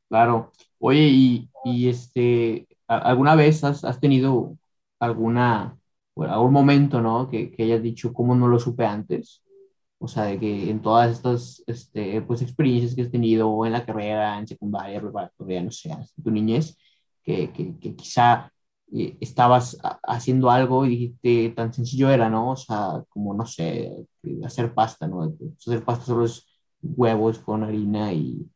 [0.08, 0.52] Claro.
[0.78, 4.56] Oye, y, y este, ¿a- ¿alguna vez has, has tenido
[4.98, 5.76] alguna,
[6.16, 7.28] algún momento, ¿no?
[7.28, 9.42] Que, que hayas dicho, ¿cómo no lo supe antes?
[9.98, 13.84] O sea, de que en todas estas, este, pues, experiencias que has tenido en la
[13.84, 16.78] carrera, en secundaria, preparatoria, no sé, hasta tu niñez,
[17.22, 18.52] que, que quizá
[18.94, 22.52] eh, estabas ha- haciendo algo y dijiste, tan sencillo era, ¿no?
[22.52, 23.92] O sea, como, no sé,
[24.44, 25.34] hacer pasta, ¿no?
[25.58, 26.46] Hacer pasta solo es
[26.82, 28.48] huevos con harina y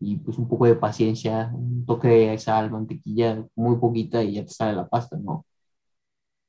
[0.00, 4.44] y pues un poco de paciencia, un toque de sal, mantequilla, muy poquita y ya
[4.44, 5.44] te sale la pasta, ¿no?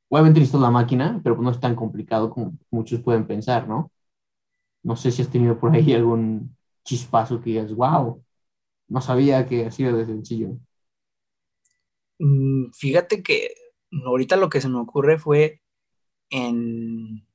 [0.09, 3.91] Obviamente necesitas la máquina, pero pues no es tan complicado como muchos pueden pensar, ¿no?
[4.83, 8.23] No sé si has tenido por ahí algún chispazo que digas, wow,
[8.89, 10.57] no sabía que así de sencillo.
[12.19, 13.53] Mm, Fíjate que
[14.05, 15.61] ahorita lo que se me ocurre fue
[16.29, 17.25] en,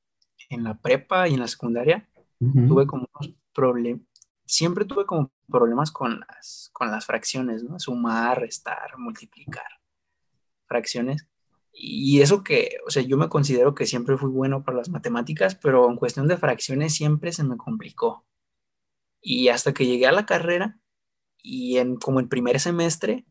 [0.49, 2.09] en la prepa y en la secundaria
[2.39, 4.01] tuve como unos problemas,
[4.45, 7.79] siempre tuve como problemas con las, con las fracciones, ¿no?
[7.79, 9.65] Sumar, restar, multiplicar
[10.67, 11.27] fracciones.
[11.71, 15.55] Y eso que, o sea, yo me considero que siempre fui bueno para las matemáticas,
[15.55, 18.25] pero en cuestión de fracciones siempre se me complicó.
[19.21, 20.79] Y hasta que llegué a la carrera
[21.41, 23.25] y en como el primer semestre,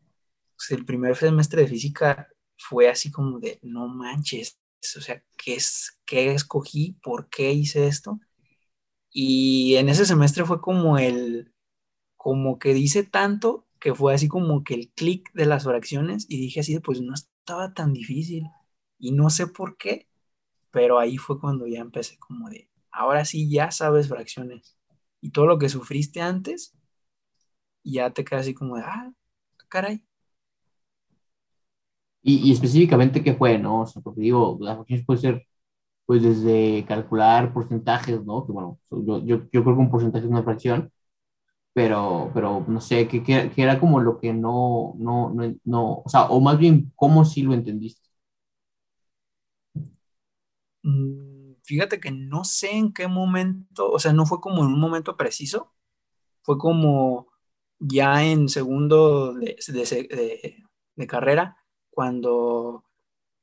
[0.55, 2.27] pues el primer semestre de física
[2.57, 4.59] fue así como de, no manches,
[4.97, 6.97] o sea, ¿qué, es, qué escogí?
[7.03, 8.19] ¿Por qué hice esto?
[9.11, 11.53] Y en ese semestre fue como el,
[12.17, 16.39] como que dice tanto que fue así como que el clic de las fracciones y
[16.39, 18.45] dije así de, pues no estaba tan difícil.
[18.99, 20.07] Y no sé por qué,
[20.71, 24.77] pero ahí fue cuando ya empecé como de, ahora sí ya sabes fracciones.
[25.21, 26.75] Y todo lo que sufriste antes,
[27.83, 29.13] ya te queda así como de, ah,
[29.69, 30.03] caray.
[32.25, 33.83] Y, y específicamente qué fue, ¿no?
[33.83, 35.47] O sea, porque digo, las fracciones pueden ser,
[36.05, 38.45] pues desde calcular porcentajes, ¿no?
[38.45, 40.91] Que bueno, yo, yo, yo creo que un porcentaje es una fracción,
[41.73, 46.03] pero, pero no sé, que, que, que era como lo que no, no, no, no,
[46.05, 48.09] o sea, o más bien, ¿cómo sí lo entendiste?
[50.83, 54.79] Mm, Fíjate que no sé en qué momento, o sea, no fue como en un
[54.79, 55.73] momento preciso,
[56.43, 57.29] fue como
[57.79, 60.63] ya en segundo de, de, de,
[60.95, 61.57] de carrera,
[61.95, 62.85] cuando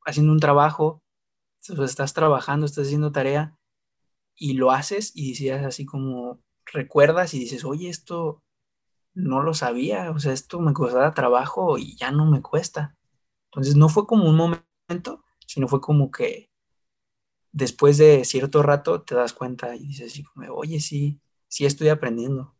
[0.06, 1.02] haciendo un trabajo,
[1.84, 3.56] estás trabajando, estás haciendo tarea
[4.36, 8.42] y lo haces y dices así como recuerdas y dices, oye, esto
[9.14, 12.96] no lo sabía, o sea, esto me costaba trabajo y ya no me cuesta.
[13.46, 16.50] Entonces no fue como un momento, sino fue como que
[17.52, 21.88] después de cierto rato te das cuenta y dices así como, oye, sí, sí estoy
[21.88, 22.54] aprendiendo.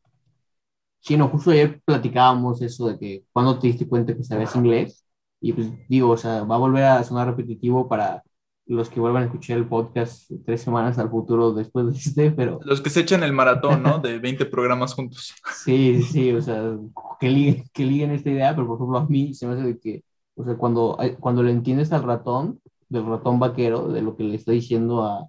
[1.01, 5.05] Sí, no, justo ayer platicábamos eso de que cuando te diste cuenta que sabías inglés,
[5.43, 8.23] y pues digo, o sea, va a volver a sonar repetitivo para
[8.67, 12.61] los que vuelvan a escuchar el podcast tres semanas al futuro después de este, pero...
[12.65, 13.99] Los que se echan el maratón, ¿no?
[13.99, 15.35] De 20 programas juntos.
[15.65, 16.77] Sí, sí, o sea,
[17.21, 19.79] que liguen, que liguen esta idea, pero por ejemplo a mí se me hace de
[19.79, 20.05] que,
[20.37, 24.37] o sea, cuando, cuando le entiendes al ratón, del ratón vaquero, de lo que le
[24.37, 25.29] está diciendo a,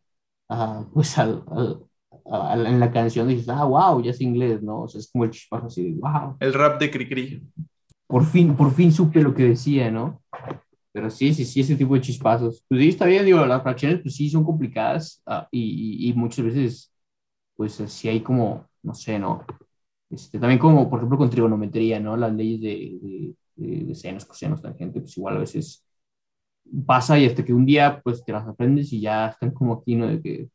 [0.49, 1.79] a pues al, al
[2.25, 4.81] a, en la canción dices, ah, wow, ya es inglés, ¿no?
[4.81, 6.37] O sea, es como el chispazo así, wow.
[6.39, 7.43] El rap de Cricri.
[8.07, 10.21] Por fin, por fin supe lo que decía, ¿no?
[10.91, 12.63] Pero sí, sí, sí, ese tipo de chispazos.
[12.67, 16.45] Pues sí, está bien, digo, las fracciones, pues sí, son complicadas uh, y, y, muchas
[16.45, 16.93] veces,
[17.55, 19.45] pues sí hay como, no sé, ¿no?
[20.09, 22.15] Este, también como, por ejemplo, con trigonometría, ¿no?
[22.17, 25.83] Las leyes de, de, de, de senos, cosenos, tangente, pues igual a veces
[26.85, 29.95] pasa y hasta que un día, pues te las aprendes y ya están como aquí,
[29.95, 30.07] ¿no?
[30.07, 30.49] De que...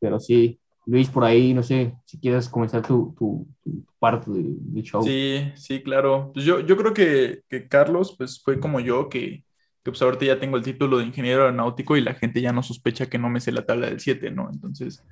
[0.00, 4.56] Pero sí, Luis, por ahí, no sé, si quieres comenzar tu, tu, tu parte del
[4.58, 5.02] de show.
[5.02, 6.30] Sí, sí, claro.
[6.32, 9.44] Pues yo, yo creo que, que, Carlos, pues fue como yo, que,
[9.84, 12.62] que pues ahorita ya tengo el título de ingeniero aeronáutico y la gente ya no
[12.62, 14.48] sospecha que no me sé la tabla del 7, ¿no?
[14.50, 15.04] Entonces,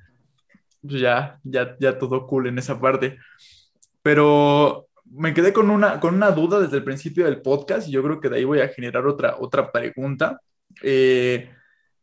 [0.81, 3.19] pues ya, ya, ya todo cool en esa parte.
[4.01, 8.01] Pero me quedé con una, con una duda desde el principio del podcast y yo
[8.01, 10.39] creo que de ahí voy a generar otra, otra pregunta.
[10.81, 11.51] Eh,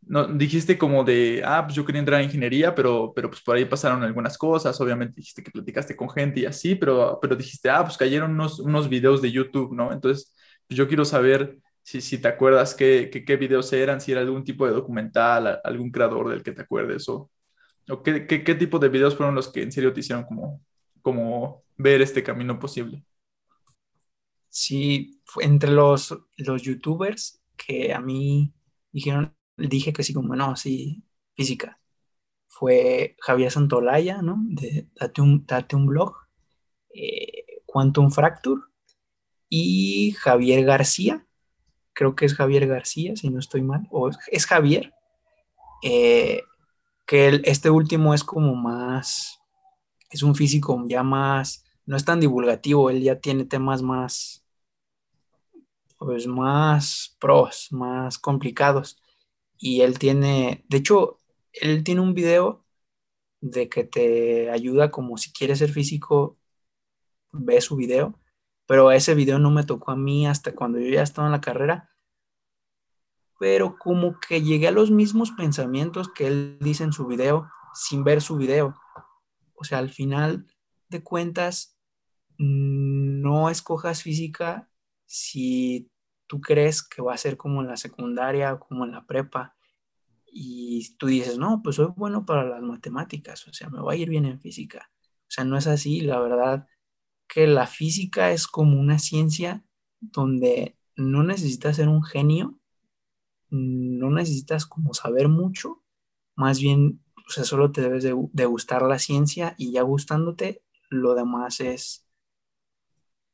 [0.07, 3.57] no, dijiste como de, ah, pues yo quería entrar a ingeniería, pero, pero pues por
[3.57, 7.71] ahí pasaron algunas cosas, obviamente dijiste que platicaste con gente y así, pero, pero dijiste,
[7.71, 9.93] ah, pues cayeron unos, unos videos de YouTube, ¿no?
[9.93, 10.35] Entonces,
[10.67, 14.21] pues yo quiero saber si, si te acuerdas qué, qué, qué, videos eran, si era
[14.21, 17.31] algún tipo de documental, algún creador del que te acuerdes, o,
[17.89, 20.63] o qué, qué, qué tipo de videos fueron los que en serio te hicieron como,
[21.03, 23.05] como ver este camino posible.
[24.49, 28.53] Sí, entre los, los youtubers que a mí
[28.93, 31.81] dijeron, dije que sí, como no, sí, física.
[32.49, 34.39] Fue Javier Santolaya, ¿no?
[34.49, 36.15] De Date un, Date un blog,
[36.95, 38.63] eh, Quantum Fracture,
[39.49, 41.27] y Javier García,
[41.93, 44.93] creo que es Javier García, si no estoy mal, o es Javier,
[45.83, 46.43] eh,
[47.07, 49.41] que este último es como más,
[50.11, 54.45] es un físico ya más, no es tan divulgativo, él ya tiene temas más,
[55.99, 58.99] pues más pros, más complicados
[59.65, 62.67] y él tiene, de hecho, él tiene un video
[63.41, 66.39] de que te ayuda como si quieres ser físico,
[67.33, 68.21] ve su video,
[68.67, 71.41] pero ese video no me tocó a mí hasta cuando yo ya estaba en la
[71.41, 71.91] carrera,
[73.41, 78.05] pero como que llegué a los mismos pensamientos que él dice en su video sin
[78.05, 78.77] ver su video.
[79.55, 80.47] O sea, al final
[80.91, 81.79] de cuentas,
[82.37, 84.69] no escojas física
[85.07, 85.91] si
[86.27, 89.54] tú crees que va a ser como en la secundaria o como en la prepa
[90.35, 93.97] y tú dices, no, pues soy bueno para las matemáticas, o sea, me va a
[93.97, 94.91] ir bien en física.
[95.23, 96.67] O sea, no es así, la verdad
[97.29, 99.65] que la física es como una ciencia
[100.01, 102.59] donde no necesitas ser un genio
[103.55, 105.83] no necesitas como saber mucho,
[106.35, 111.15] más bien, o sea, solo te debes de, gustar la ciencia y ya gustándote, lo
[111.15, 112.05] demás es,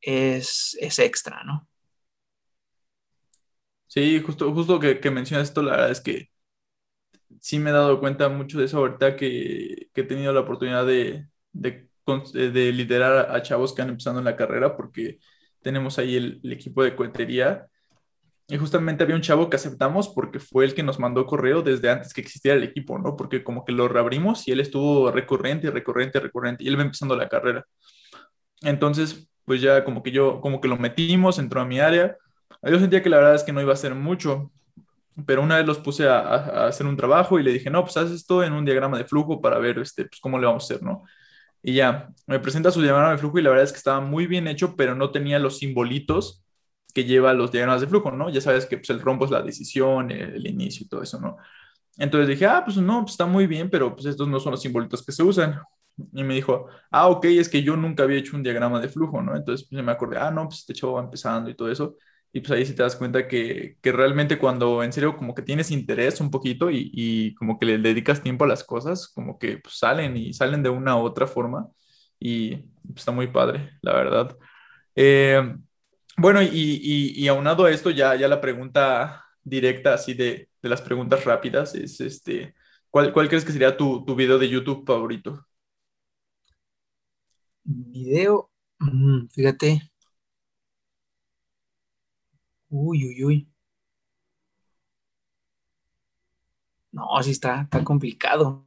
[0.01, 1.68] es, es extra, ¿no?
[3.86, 6.30] Sí, justo, justo que mencionas esto, la verdad es que
[7.41, 10.87] sí me he dado cuenta mucho de eso ahorita que, que he tenido la oportunidad
[10.87, 11.89] de, de,
[12.33, 15.18] de liderar a chavos que han empezado en la carrera, porque
[15.62, 17.66] tenemos ahí el, el equipo de cohetería.
[18.49, 21.89] Y justamente había un chavo que aceptamos porque fue el que nos mandó correo desde
[21.89, 23.16] antes que existiera el equipo, ¿no?
[23.16, 27.14] Porque como que lo reabrimos y él estuvo recurrente, recurrente, recurrente, y él va empezando
[27.14, 27.64] la carrera.
[28.62, 32.16] Entonces, pues ya como que yo, como que lo metimos, entró a mi área.
[32.62, 34.53] Yo sentía que la verdad es que no iba a hacer mucho,
[35.27, 37.97] pero una vez los puse a, a, hacer un trabajo y le dije, no, pues
[37.97, 40.75] haz esto en un diagrama de flujo para ver este, pues, cómo le vamos a
[40.75, 41.05] hacer, ¿no?
[41.62, 44.27] Y ya, me presenta su diagrama de flujo y la verdad es que estaba muy
[44.27, 46.43] bien hecho, pero no tenía los simbolitos
[46.95, 48.31] que lleva los diagramas de flujo, ¿no?
[48.31, 51.21] Ya sabes que pues, el rombo es la decisión, el, el, inicio y todo eso,
[51.21, 51.37] ¿no?
[51.99, 54.62] Entonces dije, ah, pues no, pues está muy bien, pero pues estos no son los
[54.62, 55.61] simbolitos que se usan.
[56.12, 59.21] Y me dijo, ah, ok, es que yo nunca había hecho un diagrama de flujo,
[59.23, 59.37] ¿no?
[59.37, 61.97] Entonces pues, me acordé, ah, no, pues este chavo va empezando y todo eso.
[62.33, 65.43] Y pues ahí sí te das cuenta que, que realmente cuando en serio como que
[65.43, 69.39] tienes interés un poquito y, y como que le dedicas tiempo a las cosas, como
[69.39, 71.68] que pues, salen y salen de una u otra forma
[72.20, 74.37] y pues, está muy padre, la verdad.
[74.97, 75.55] Eh,
[76.16, 80.83] bueno, y, y, aunado a esto, ya, ya la pregunta directa, así de, de las
[80.83, 82.55] preguntas rápidas, es este,
[82.91, 85.47] ¿cuál, cuál crees que sería tu, tu video de YouTube favorito?
[87.64, 88.51] Video,
[88.81, 89.89] mm, fíjate.
[92.71, 93.49] Uy, uy, uy.
[96.93, 98.66] No, sí está, está complicado.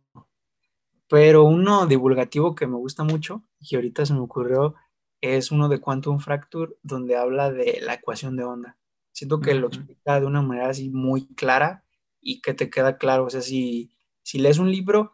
[1.09, 4.75] Pero uno divulgativo que me gusta mucho y ahorita se me ocurrió
[5.21, 8.77] es uno de Quantum Fracture donde habla de la ecuación de onda.
[9.11, 9.59] Siento que uh -huh.
[9.59, 11.85] lo explica de una manera así muy clara
[12.19, 13.25] y que te queda claro.
[13.25, 13.91] O sea, si,
[14.21, 15.13] si lees un libro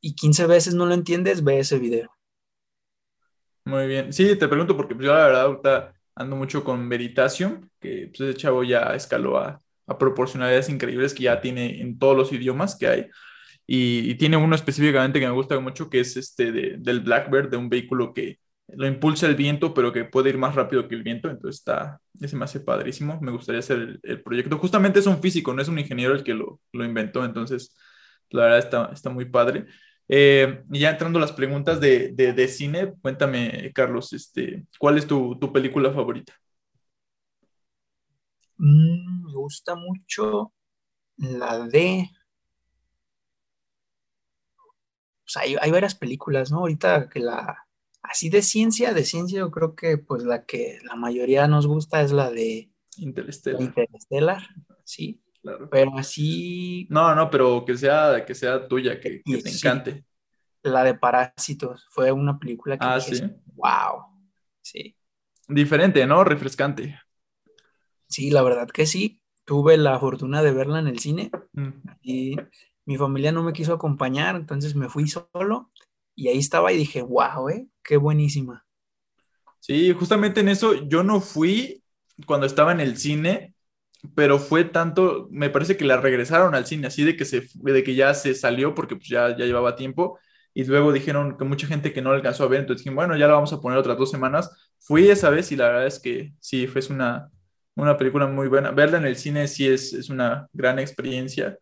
[0.00, 2.10] y 15 veces no lo entiendes, ve ese video.
[3.64, 4.12] Muy bien.
[4.12, 8.38] Sí, te pregunto porque yo la verdad ahorita ando mucho con Veritasium, que pues, ese
[8.38, 12.86] chavo ya escaló a, a, proporcionalidades increíbles que ya tiene en todos los idiomas que
[12.86, 13.06] hay.
[13.66, 17.50] Y, y tiene uno específicamente que me gusta mucho, que es este de, del Blackbird,
[17.50, 20.94] de un vehículo que lo impulsa el viento, pero que puede ir más rápido que
[20.94, 21.30] el viento.
[21.30, 23.18] Entonces está, ese me hace padrísimo.
[23.22, 24.58] Me gustaría hacer el, el proyecto.
[24.58, 27.24] Justamente es un físico, no es un ingeniero el que lo, lo inventó.
[27.24, 27.76] Entonces,
[28.30, 29.66] la verdad está, está muy padre.
[30.12, 35.06] Eh, ya entrando a las preguntas de, de, de, cine, cuéntame, Carlos, este, ¿cuál es
[35.06, 36.34] tu, tu película favorita?
[38.56, 40.52] Mm, me gusta mucho
[41.16, 42.10] la de...
[45.22, 46.58] Pues hay, hay, varias películas, ¿no?
[46.58, 47.68] Ahorita que la...
[48.02, 52.02] Así de ciencia, de ciencia yo creo que pues la que la mayoría nos gusta
[52.02, 52.68] es la de...
[52.96, 53.62] Interstellar.
[53.62, 54.42] Interstellar,
[54.82, 55.22] sí.
[55.42, 55.68] Claro.
[55.70, 56.86] Pero así.
[56.90, 59.66] No, no, pero que sea, que sea tuya, que, que te sí.
[59.66, 60.04] encante.
[60.62, 62.84] La de Parásitos fue una película que.
[62.86, 63.24] Ah, dije, sí.
[63.54, 64.04] Wow.
[64.60, 64.96] Sí.
[65.48, 66.22] Diferente, ¿no?
[66.24, 67.00] Refrescante.
[68.06, 69.22] Sí, la verdad que sí.
[69.44, 71.70] Tuve la fortuna de verla en el cine mm.
[72.02, 72.36] y
[72.84, 75.72] mi familia no me quiso acompañar, entonces me fui solo
[76.14, 77.68] y ahí estaba y dije, wow, ¿eh?
[77.82, 78.66] Qué buenísima.
[79.58, 81.82] Sí, justamente en eso yo no fui
[82.26, 83.54] cuando estaba en el cine
[84.14, 87.84] pero fue tanto, me parece que la regresaron al cine, así de que, se, de
[87.84, 90.18] que ya se salió porque pues ya, ya llevaba tiempo,
[90.54, 93.26] y luego dijeron que mucha gente que no alcanzó a ver, entonces dijeron, bueno, ya
[93.26, 94.50] la vamos a poner otras dos semanas.
[94.78, 97.30] Fui esa vez y la verdad es que sí, fue una,
[97.76, 98.70] una película muy buena.
[98.72, 101.56] Verla en el cine sí es, es una gran experiencia.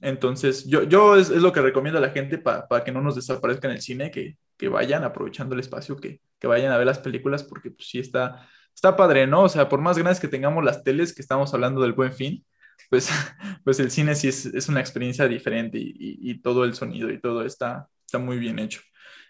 [0.00, 3.02] Entonces, yo, yo es, es lo que recomiendo a la gente para pa que no
[3.02, 6.78] nos desaparezca en el cine, que, que vayan aprovechando el espacio, que, que vayan a
[6.78, 8.48] ver las películas, porque pues sí está,
[8.80, 9.42] está padre, ¿no?
[9.42, 12.46] O sea, por más grandes que tengamos las teles, que estamos hablando del buen fin,
[12.88, 13.10] pues,
[13.64, 17.10] pues el cine sí es, es una experiencia diferente y, y, y, todo el sonido
[17.10, 18.80] y todo está, está muy bien hecho.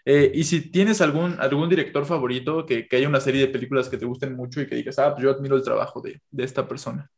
[0.05, 3.89] Eh, y si tienes algún, algún director favorito, que, que, haya una serie de películas
[3.89, 6.43] que te gusten mucho y que digas, ah, pues yo admiro el trabajo de, de
[6.45, 7.11] esta persona.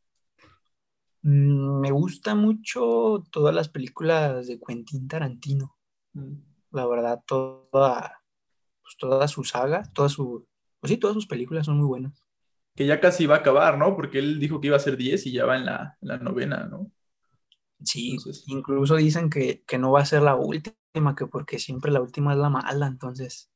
[1.22, 5.76] Mm, me gusta mucho todas las películas de Quentin Tarantino.
[6.14, 6.34] Mm.
[6.72, 8.20] La verdad, toda,
[8.82, 10.48] pues toda su saga, toda su,
[10.80, 12.23] pues sí, todas sus películas son muy buenas
[12.74, 13.94] que ya casi va a acabar, ¿no?
[13.94, 16.18] Porque él dijo que iba a ser 10 y ya va en la, en la
[16.18, 16.90] novena, ¿no?
[17.82, 18.44] Sí, entonces...
[18.46, 22.32] incluso dicen que, que, no va a ser la última, que porque siempre la última
[22.32, 23.50] es la mala, entonces,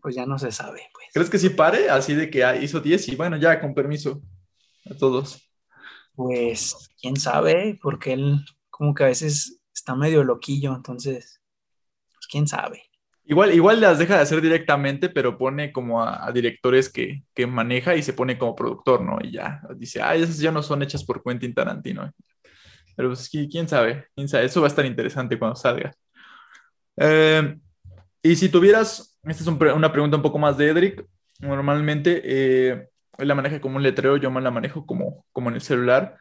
[0.00, 0.82] pues ya no se sabe.
[0.94, 1.08] Pues.
[1.12, 1.90] ¿Crees que sí pare?
[1.90, 4.22] Así de que hizo 10 y bueno, ya con permiso
[4.90, 5.48] a todos.
[6.14, 11.42] Pues, quién sabe, porque él como que a veces está medio loquillo, entonces,
[12.12, 12.91] pues quién sabe.
[13.24, 17.46] Igual, igual las deja de hacer directamente, pero pone como a, a directores que, que,
[17.46, 19.18] maneja y se pone como productor, ¿no?
[19.22, 22.12] Y ya dice, ah, esas ya no son hechas por Quentin Tarantino.
[22.96, 25.92] Pero pues, quién sabe, quién sabe, eso va a estar interesante cuando salga.
[26.96, 27.56] Eh,
[28.22, 31.04] y si tuvieras, esta es una pregunta un poco más de Edric,
[31.40, 35.56] normalmente eh, él la maneja como un letrero, yo me la manejo como, como en
[35.56, 36.18] el celular.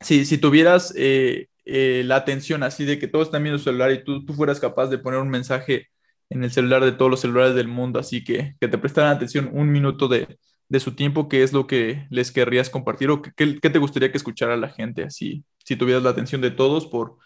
[0.00, 3.92] Si, si tuvieras eh, eh, la atención así de que todos están viendo el celular
[3.92, 5.88] y tú, tú fueras capaz de poner un mensaje
[6.30, 9.50] en el celular de todos los celulares del mundo, así que, que te prestaran atención
[9.52, 10.38] un minuto de,
[10.68, 14.10] de su tiempo, ¿qué es lo que les querrías compartir o qué, qué, te gustaría
[14.10, 17.18] que escuchara la gente así, si tuvieras la atención de todos por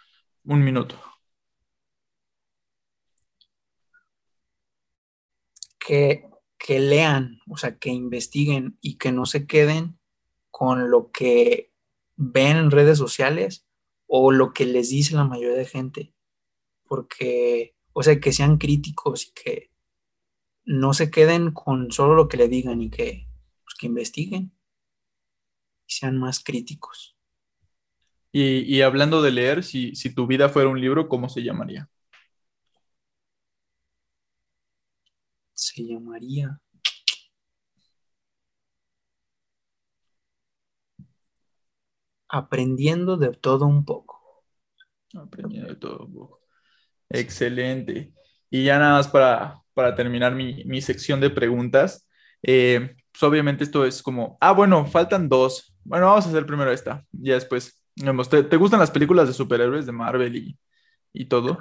[0.44, 0.96] un minuto?
[5.78, 6.28] Que,
[6.58, 9.98] que lean, o sea, que investiguen y que no se queden
[10.50, 11.70] con lo que
[12.16, 13.65] ven en redes sociales
[14.06, 16.14] o lo que les dice la mayoría de gente.
[16.84, 19.70] Porque, o sea, que sean críticos y que
[20.64, 23.26] no se queden con solo lo que le digan y que
[23.76, 24.52] que investiguen
[25.86, 27.16] y sean más críticos.
[28.32, 31.88] Y, hablando de leer, si, si tu vida fuera un libro, ¿cómo se llamaría?
[35.54, 36.60] Se llamaría
[42.28, 44.44] Aprendiendo de todo un poco.
[45.14, 46.40] Aprendiendo de todo un poco.
[47.10, 48.12] Excelente.
[48.50, 52.08] Y ya nada más para, para terminar mi, mi sección de preguntas.
[52.42, 55.74] Eh, pues obviamente esto es como, ah, bueno, faltan dos.
[55.84, 57.04] Bueno, vamos a hacer primero esta.
[57.12, 57.82] Ya después,
[58.30, 60.58] ¿te, ¿te gustan las películas de superhéroes de Marvel y,
[61.12, 61.58] y todo?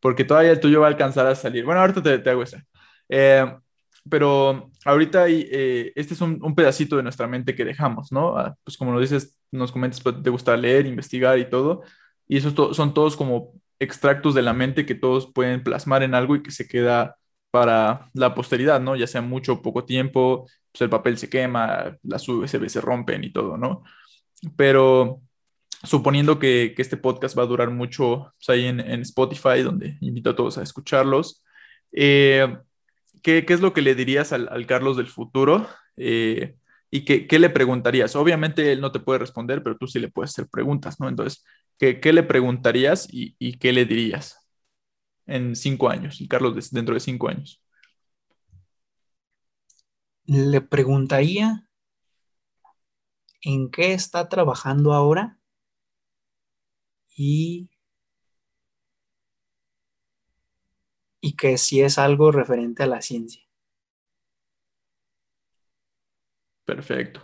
[0.00, 1.64] Porque todavía el tuyo va a alcanzar a salir.
[1.64, 2.64] Bueno, ahorita te, te hago esa.
[3.08, 3.46] Eh,
[4.08, 8.36] pero ahorita eh, este es un, pedacito de nuestra mente que dejamos, ¿no?
[8.36, 11.82] Ah, pues como lo dices, nos comentas, pues, te gusta leer, investigar y todo.
[12.28, 16.36] Y esos son todos como extractos de la mente que todos pueden plasmar en algo
[16.36, 17.16] y que se queda
[17.50, 18.96] para la posteridad, ¿no?
[18.96, 23.24] Ya sea mucho o poco tiempo, pues el papel se quema, las USB se rompen
[23.24, 23.84] y todo, ¿no?
[24.56, 25.22] Pero
[25.82, 29.96] suponiendo que, que este podcast va a durar mucho pues ahí en, en, Spotify, donde
[30.00, 31.44] invito a todos a escucharlos,
[31.92, 32.56] eh,
[33.24, 35.68] ¿qué, ¿qué, es lo que le dirías al, Carlos del futuro?
[35.96, 36.56] Eh,
[36.90, 38.14] ¿Y qué, le preguntarías?
[38.16, 41.08] Obviamente él no te puede responder, pero tú sí le puedes hacer preguntas, ¿no?
[41.08, 41.44] Entonces,
[41.78, 44.38] ¿qué, qué le preguntarías y, qué le dirías
[45.26, 46.22] en cinco años?
[46.28, 47.64] Carlos dentro de cinco años
[50.26, 51.68] le preguntaría
[53.42, 55.38] en qué está trabajando ahora
[57.16, 57.70] y,
[61.24, 63.42] y que si es algo referente a la ciencia.
[66.66, 67.22] Perfecto.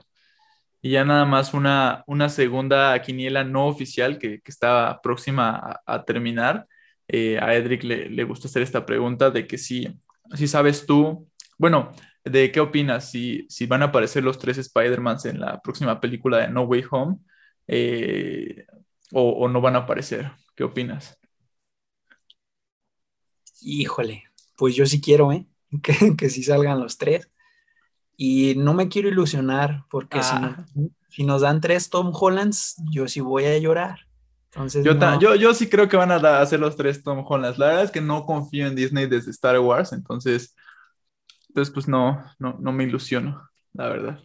[0.80, 6.05] Y ya nada más una, una segunda quiniela no oficial que, que está próxima a,
[6.07, 6.66] terminar.
[7.09, 9.86] Eh, a Edric le, le, gusta hacer esta pregunta de que si,
[10.34, 11.28] si sabes tú,
[11.59, 11.92] bueno,
[12.24, 16.38] de qué opinas si, si van a aparecer los tres Spider-Mans en la próxima película
[16.38, 17.18] de No Way Home
[17.66, 18.64] eh,
[19.12, 20.32] o, no van a aparecer.
[20.57, 21.19] ¿Qué opinas?
[23.62, 24.24] Híjole,
[24.56, 25.46] pues yo sí quiero, ¿eh?
[25.82, 27.30] Que, que sí salgan los tres.
[28.16, 30.66] Y no me quiero ilusionar porque si, ah.
[31.08, 34.00] si, nos dan tres Tom Hollands, yo sí voy a llorar.
[34.52, 37.56] Entonces, yo, yo, yo, sí creo que van a hacer los tres Tom Hollands.
[37.56, 40.54] La verdad es que no confío en Disney desde Star Wars, entonces
[41.50, 44.20] entonces, pues no, no, no me ilusiono, la verdad.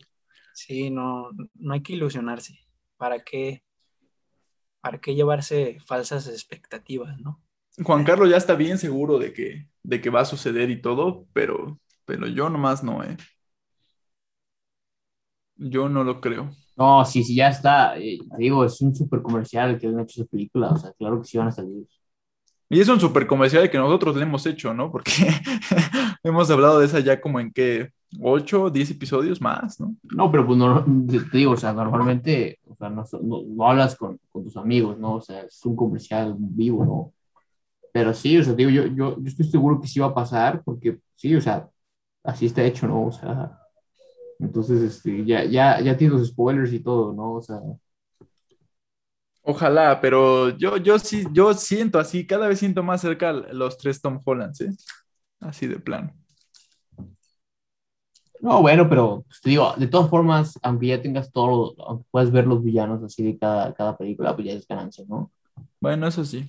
[0.54, 2.60] Sí, no, no hay que ilusionarse.
[2.98, 3.64] ¿Para qué,
[4.80, 7.42] para qué llevarse falsas expectativas, no?
[7.84, 11.28] Juan Carlos ya está bien seguro de que, de que va a suceder y todo,
[11.34, 13.18] pero, pero yo nomás no, ¿eh?
[15.58, 16.52] Yo no lo creo.
[16.78, 17.98] No, sí, sí, ya está.
[17.98, 20.70] Eh, digo, es un súper comercial que han hecho esa película.
[20.70, 21.88] O sea, claro que sí van a salir.
[22.70, 24.92] Y es un súper comercial que nosotros le hemos hecho, ¿no?
[24.92, 25.12] Porque
[26.24, 27.92] hemos hablado de esa ya como en que
[28.22, 29.96] 8 o 10 episodios más, ¿no?
[30.04, 34.20] No, pero pues no, te digo, o sea, normalmente, o sea, no, no, hablas con,
[34.32, 35.16] con, tus amigos, ¿no?
[35.16, 37.14] O sea, es un comercial vivo, ¿no?
[37.96, 40.62] Pero sí, o sea, digo, yo, yo, yo estoy seguro que sí va a pasar,
[40.66, 41.70] porque sí, o sea,
[42.24, 43.06] así está hecho, ¿no?
[43.08, 43.58] O sea,
[44.40, 47.34] entonces, este, ya, ya, ya tienes los spoilers y todo, ¿no?
[47.36, 47.60] O sea,
[49.44, 54.02] Ojalá, pero yo, yo sí, yo siento así, cada vez siento más cerca los tres
[54.02, 54.72] Tom Hollands, ¿eh?
[55.40, 56.14] Así de plano.
[58.42, 62.32] No, bueno, pero pues, te digo, de todas formas, aunque ya tengas todo, aunque puedas
[62.32, 65.32] ver los villanos así de cada, cada película, pues ya es ganancia, ¿no?
[65.80, 66.46] Bueno, eso sí.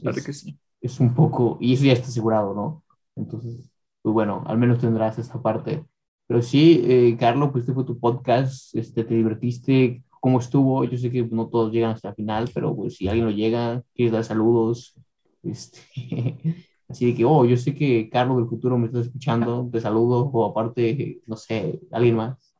[0.00, 0.58] Claro que sí.
[0.80, 2.84] Es un poco, y eso ya está asegurado, ¿no?
[3.16, 3.70] Entonces,
[4.02, 5.84] pues bueno, al menos tendrás esa parte.
[6.26, 10.84] Pero sí, eh, Carlos, pues este fue tu podcast, este, te divertiste, cómo estuvo.
[10.84, 13.82] Yo sé que no todos llegan hasta el final, pero pues si alguien lo llega,
[13.94, 14.94] quieres dar saludos.
[15.42, 15.80] Este,
[16.88, 20.26] así de que, oh, yo sé que Carlos del futuro me está escuchando, te saludo,
[20.26, 22.54] o aparte, no sé, alguien más.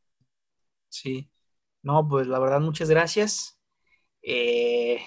[0.89, 1.31] Sí,
[1.83, 3.61] no, pues la verdad, muchas gracias.
[4.23, 4.99] Eh,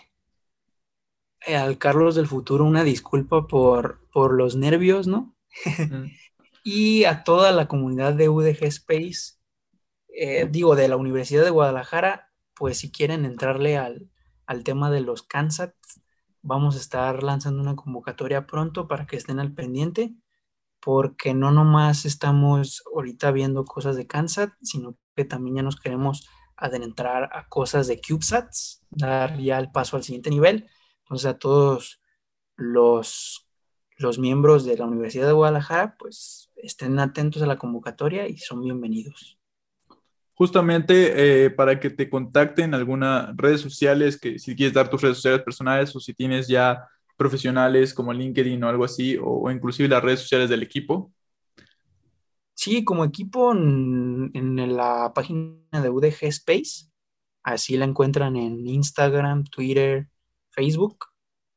[1.47, 5.35] al Carlos del futuro una disculpa por, por los nervios, ¿no?
[6.63, 9.39] y a toda la comunidad de UDG Space,
[10.09, 14.09] eh, digo, de la Universidad de Guadalajara, pues si quieren entrarle al,
[14.45, 15.73] al tema de los CANSAT,
[16.41, 20.13] vamos a estar lanzando una convocatoria pronto para que estén al pendiente,
[20.79, 26.27] porque no nomás estamos ahorita viendo cosas de CANSAT, sino que también ya nos queremos
[26.55, 30.69] adentrar a cosas de CubeSats, dar ya el paso al siguiente nivel.
[31.11, 32.01] Entonces a todos
[32.55, 33.45] los,
[33.97, 38.63] los miembros de la Universidad de Guadalajara, pues estén atentos a la convocatoria y son
[38.63, 39.37] bienvenidos.
[40.35, 45.17] Justamente eh, para que te contacten algunas redes sociales, que si quieres dar tus redes
[45.17, 50.01] sociales personales o si tienes ya profesionales como LinkedIn o algo así, o, inclusive las
[50.01, 51.11] redes sociales del equipo.
[52.53, 56.89] Sí, como equipo en, en, la página de UDG Space,
[57.43, 60.07] así la encuentran en Instagram, Twitter,
[60.51, 61.05] Facebook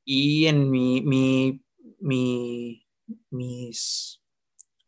[0.05, 1.65] y en mi, mi,
[1.99, 2.87] mi,
[3.31, 4.23] mis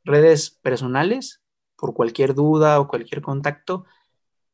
[0.04, 1.42] redes personales,
[1.76, 3.84] por cualquier duda o cualquier contacto,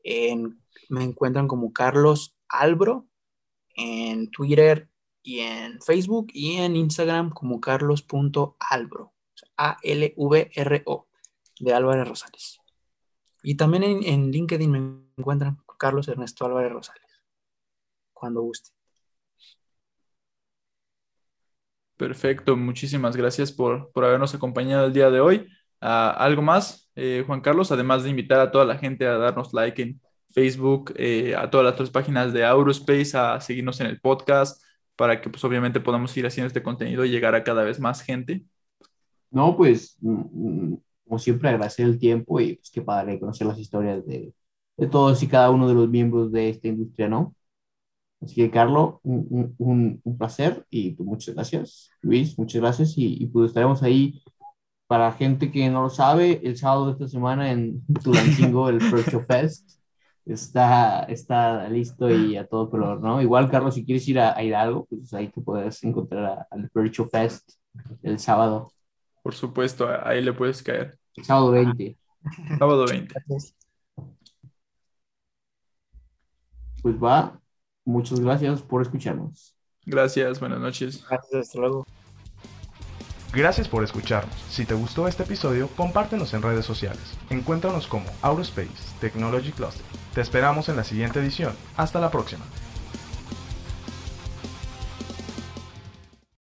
[0.05, 3.07] me encuentran como Carlos Albro
[3.75, 4.91] en Twitter
[5.23, 9.13] y en Facebook y en Instagram como carlos.albro,
[9.57, 11.09] A-L-V-R-O,
[11.61, 12.61] de Álvarez Rosales.
[13.43, 14.79] Y también en, en LinkedIn me
[15.17, 17.23] encuentran Carlos Ernesto Álvarez Rosales,
[18.13, 18.71] cuando guste.
[22.03, 25.47] Perfecto, muchísimas gracias por, por habernos acompañado el día de hoy.
[25.81, 27.71] Ah, ¿Algo más, eh, Juan Carlos?
[27.71, 30.01] Además de invitar a toda la gente a darnos like en
[30.31, 34.61] Facebook, eh, a todas las tres páginas de Aurospace, a seguirnos en el podcast,
[34.97, 38.03] para que pues obviamente podamos ir haciendo este contenido y llegar a cada vez más
[38.03, 38.45] gente.
[39.31, 43.61] No, pues mm, mm, como siempre agradecer el tiempo y pues qué padre conocer las
[43.61, 44.35] historias de,
[44.77, 47.33] de todos y cada uno de los miembros de esta industria, ¿no?
[48.23, 51.91] Así que, Carlos, un, un, un, placer y pues, muchas gracias.
[52.03, 52.95] Luis, muchas gracias.
[52.97, 54.23] Y, pues estaremos ahí
[54.87, 58.79] para gente que no lo sabe, el sábado de esta semana en Tulancingo, el
[59.11, 59.81] Show Fest.
[60.25, 63.21] Está, está listo y a todo color, ¿no?
[63.21, 66.71] Igual, Carlos, si quieres ir a, ir a algo, pues ahí te puedes encontrar al
[66.93, 67.55] Show Fest
[68.05, 68.71] el sábado.
[69.25, 70.97] Por supuesto, ahí le puedes caer.
[71.17, 71.97] El sábado 20.
[72.57, 73.15] Sábado 20.
[76.83, 77.42] Pues va,
[77.85, 79.57] Muchas gracias por escucharnos.
[79.85, 81.05] Gracias, buenas noches.
[81.09, 81.87] Gracias, hasta luego.
[83.33, 84.35] Gracias por escucharnos.
[84.51, 87.17] Si te gustó este episodio, compártenos en redes sociales.
[87.31, 88.69] Encuéntranos como Aurospace
[89.01, 89.85] Technology Cluster.
[90.15, 91.55] Te esperamos en la siguiente edición.
[91.77, 92.45] Hasta la próxima.